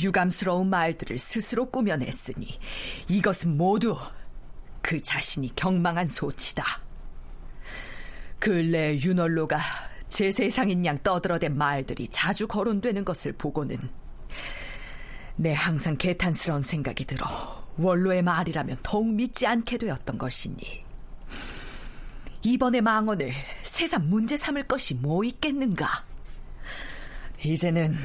[0.00, 2.58] 유감스러운 말들을 스스로 꾸며냈으니
[3.08, 3.96] 이것은 모두
[4.82, 6.64] 그 자신이 경망한 소치다.
[8.38, 9.58] 근래 윤월로가
[10.08, 13.78] 제 세상인 양 떠들어댄 말들이 자주 거론되는 것을 보고는
[15.40, 17.26] 내 항상 개탄스러운 생각이 들어
[17.78, 20.84] 원로의 말이라면 더욱 믿지 않게 되었던 것이니
[22.42, 23.32] 이번의 망언을
[23.64, 26.04] 세상 문제 삼을 것이 뭐 있겠는가?
[27.42, 27.96] 이제는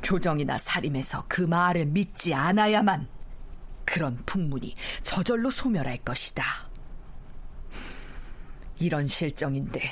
[0.00, 3.06] 조정이나 사림에서 그 말을 믿지 않아야만
[3.84, 6.42] 그런 풍문이 저절로 소멸할 것이다.
[8.78, 9.82] 이런 실정인데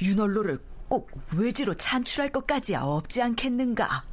[0.00, 4.04] 윤월로를 꼭 외지로 찬출할 것까지야 없지 않겠는가?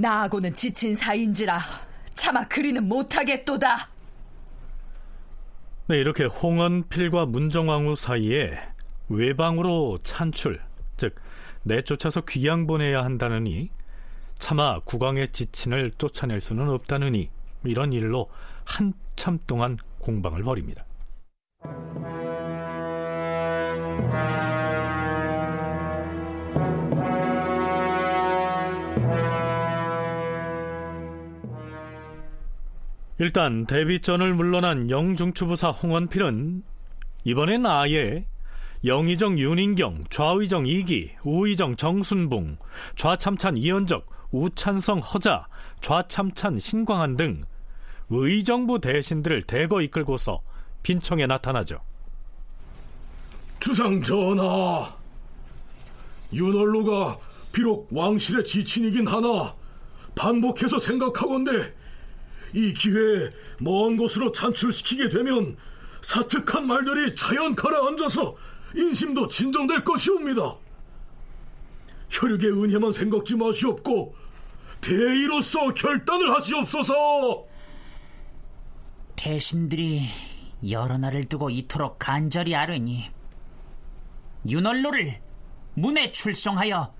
[0.00, 1.60] 나하고는 지친 사이인지라
[2.14, 3.88] 차마 그리는 못하겠도다.
[5.88, 8.58] 네, 이렇게 홍원필과 문정왕후 사이에
[9.08, 10.60] 외방으로 찬출,
[10.96, 11.16] 즉
[11.64, 13.70] 내쫓아서 귀양 보내야 한다느니
[14.38, 17.28] 차마 국왕의 지친을 쫓아낼 수는 없다느니
[17.64, 18.30] 이런 일로
[18.64, 20.86] 한참 동안 공방을 벌입니다.
[33.20, 36.62] 일단 대비전을 물러난 영중추부사 홍원필은
[37.24, 38.24] 이번엔 아예
[38.82, 42.56] 영의정 윤인경, 좌의정 이기, 우의정 정순붕,
[42.96, 45.46] 좌참찬 이현적, 우찬성 허자,
[45.82, 47.44] 좌참찬 신광한 등
[48.08, 50.40] 의정부 대신들을 대거 이끌고서
[50.82, 51.78] 빈청에 나타나죠.
[53.60, 54.96] 주상 전하,
[56.32, 57.18] 윤월로가
[57.52, 59.54] 비록 왕실의 지친이긴 하나
[60.14, 61.79] 반복해서 생각하건대
[62.52, 63.30] 이 기회에
[63.60, 65.56] 먼 곳으로 찬출시키게 되면
[66.02, 68.34] 사특한 말들이 자연 가라앉아서
[68.74, 70.56] 인심도 진정될 것이옵니다.
[72.08, 74.14] 혈육의 은혜만 생각지 마시옵고
[74.80, 77.46] 대의로서 결단을 하시옵소서.
[79.16, 80.02] 대신들이
[80.70, 83.04] 여러 날을 두고 이토록 간절히 아뢰니
[84.48, 85.20] 윤월로를
[85.74, 86.94] 문에 출송하여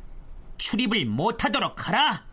[0.59, 2.30] 출입을 못하도록 하라.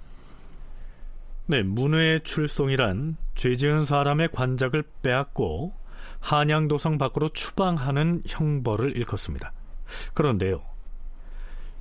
[1.50, 5.74] 네, 문외 출송이란 죄 지은 사람의 관작을 빼앗고
[6.20, 9.54] 한양도성 밖으로 추방하는 형벌을 일컫습니다.
[10.14, 10.62] 그런데요,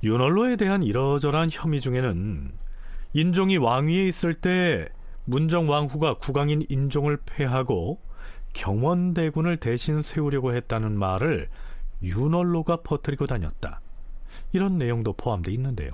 [0.03, 2.53] 윤월로에 대한 이러저러한 혐의 중에는
[3.11, 4.87] 인종이 왕위에 있을 때
[5.25, 7.99] 문정왕후가 국왕인 인종을 폐하고
[8.53, 11.49] 경원대군을 대신 세우려고 했다는 말을
[12.01, 13.81] 윤월로가 퍼뜨리고 다녔다.
[14.53, 15.91] 이런 내용도 포함되어 있는데요.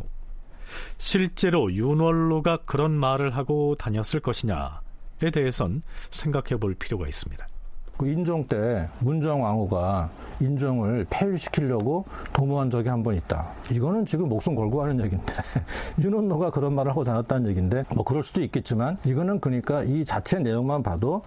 [0.98, 7.48] 실제로 윤월로가 그런 말을 하고 다녔을 것이냐에 대해선 생각해 볼 필요가 있습니다.
[7.98, 10.10] 그 인종 때 문정 왕후가
[10.40, 13.48] 인종을 폐위시키려고 도모한 적이 한 번 있다.
[13.72, 15.32] 이거는 지금 목숨 걸고 하는 얘기인데
[16.02, 20.82] 윤원노가 그런 말을 하고 다녔다는 얘기인데 뭐 그럴 수도 있겠지만 이거는 그러니까 이 자체 내용만
[20.82, 21.22] 봐도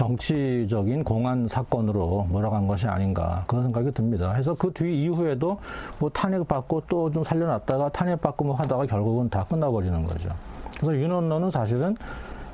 [0.00, 4.32] 정치적인 공안 사건으로 몰아간 것이 아닌가 그런 생각이 듭니다.
[4.32, 5.58] 그래서 그 뒤 이후에도
[5.98, 10.30] 뭐 탄핵받고 또 좀 살려놨다가 탄핵받고 뭐 하다가 결국은 다 끝나버리는 거죠.
[10.78, 11.96] 그래서 윤원노는 사실은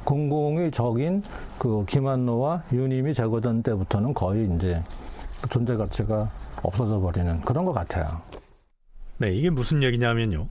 [0.03, 1.23] 공공의 적인
[1.57, 4.83] 그 김한노와 유님이 제거된 때부터는 거의 이제
[5.41, 6.29] 그 존재 가치가
[6.65, 8.09] 없어져 버리는 그런 것 같아요.
[9.19, 10.49] 네, 이게 무슨 얘기냐면요.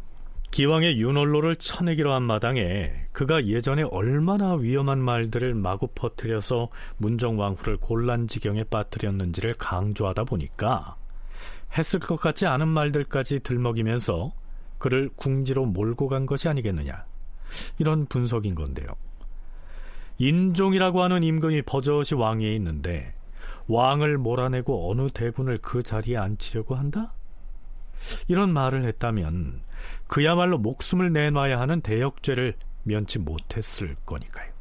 [0.56, 9.56] 기왕의 윤월로를 쳐내기로 한 마당에 그가 예전에 얼마나 위험한 말들을 마구 퍼뜨려서 문정왕후를 곤란지경에 빠뜨렸는지를
[9.56, 10.95] 강조하다 보니까
[11.78, 14.32] 했을 것 같지 않은 말들까지 들먹이면서
[14.78, 17.03] 그를 궁지로 몰고 간 것이 아니겠느냐.
[17.78, 18.88] 이런 분석인 건데요.
[20.20, 23.14] 인종이라고 하는 임금이 버젓이 왕위에 있는데
[23.68, 27.12] 왕을 몰아내고 어느 대군을 그 자리에 앉히려고 한다?
[28.30, 29.64] 이런 말을 했다면
[30.08, 34.54] 그야말로 목숨을 내놔야 하는 대역죄를 면치 못했을 거니까요.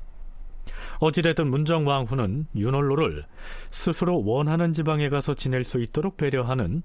[1.00, 3.24] 어찌됐든 문정왕후는 윤월로를
[3.70, 6.82] 스스로 원하는 지방에 가서 지낼 수 있도록 배려하는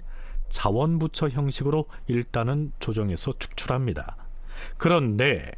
[0.50, 4.18] 자원부처 형식으로 일단은 조정해서 축출합니다.
[4.78, 5.52] 그런데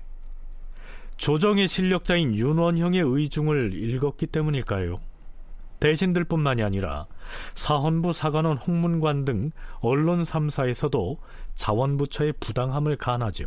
[1.17, 4.99] 조정의 실력자인 윤원형의 의중을 읽었기 때문일까요?
[5.79, 7.07] 대신들뿐만이 아니라
[7.55, 11.17] 사헌부 사관원 홍문관 등 언론 3사에서도
[11.55, 13.45] 자원부처의 부당함을 간하죠.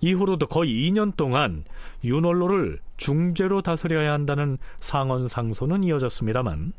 [0.00, 1.64] 이후로도 거의 2년 동안
[2.04, 6.72] 윤원로를 중죄로 다스려야 한다는 상언 상소는 이어졌습니다만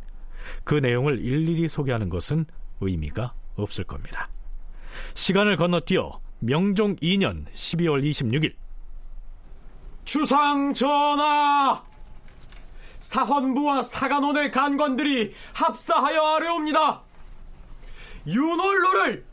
[0.64, 2.46] 그 내용을 일일이 소개하는 것은
[2.82, 4.28] 의미가 없을 겁니다.
[5.14, 8.54] 시간을 건너뛰어 명종 2년 12월 26일
[10.06, 11.84] 주상 전하!
[13.00, 17.02] 사헌부와 사간원의 간관들이 합사하여 아뢰옵니다.
[18.28, 19.29] 윤월로를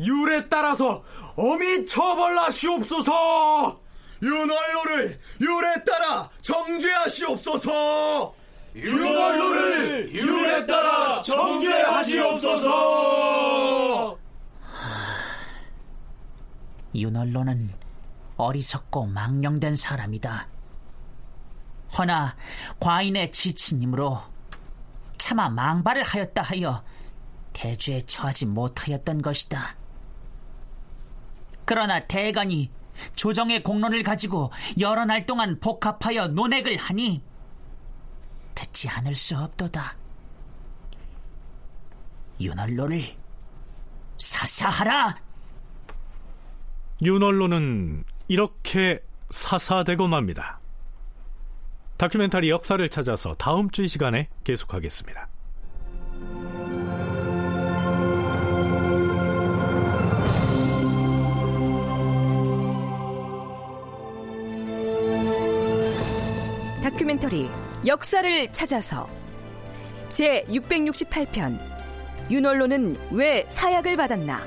[0.00, 1.04] 율에 따라서
[1.36, 3.80] 엄히 처벌하시옵소서.
[4.22, 8.34] 윤월로를 율에 따라 정죄하시옵소서.
[8.74, 14.18] 윤월로를 율에 따라 정죄하시옵소서.
[16.94, 17.72] 윤월로는
[18.36, 20.48] 어리석고 망령된 사람이다.
[21.98, 22.36] 허나
[22.80, 24.20] 과인의 지친님으로
[25.18, 26.84] 차마 망발을 하였다 하여
[27.52, 29.76] 대죄에 처하지 못하였던 것이다.
[31.72, 32.70] 그러나 대간이
[33.14, 37.22] 조정의 공론을 가지고 여러 날 동안 복합하여 논핵을 하니
[38.54, 39.96] 듣지 않을 수 없도다.
[42.38, 43.02] 윤월로를
[44.18, 45.16] 사사하라.
[47.00, 50.60] 윤월로는 이렇게 사사되고 맙니다.
[51.96, 55.31] 다큐멘터리 역사를 찾아서 다음 주 이 시간에 계속하겠습니다.
[66.82, 67.48] 다큐멘터리
[67.86, 69.08] 역사를 찾아서
[70.08, 71.56] 제 668편
[72.28, 74.42] 윤월로는 왜 사약을 받았나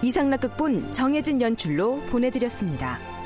[0.00, 3.17] 이상락 극본 정혜진 연출로 보내드렸습니다.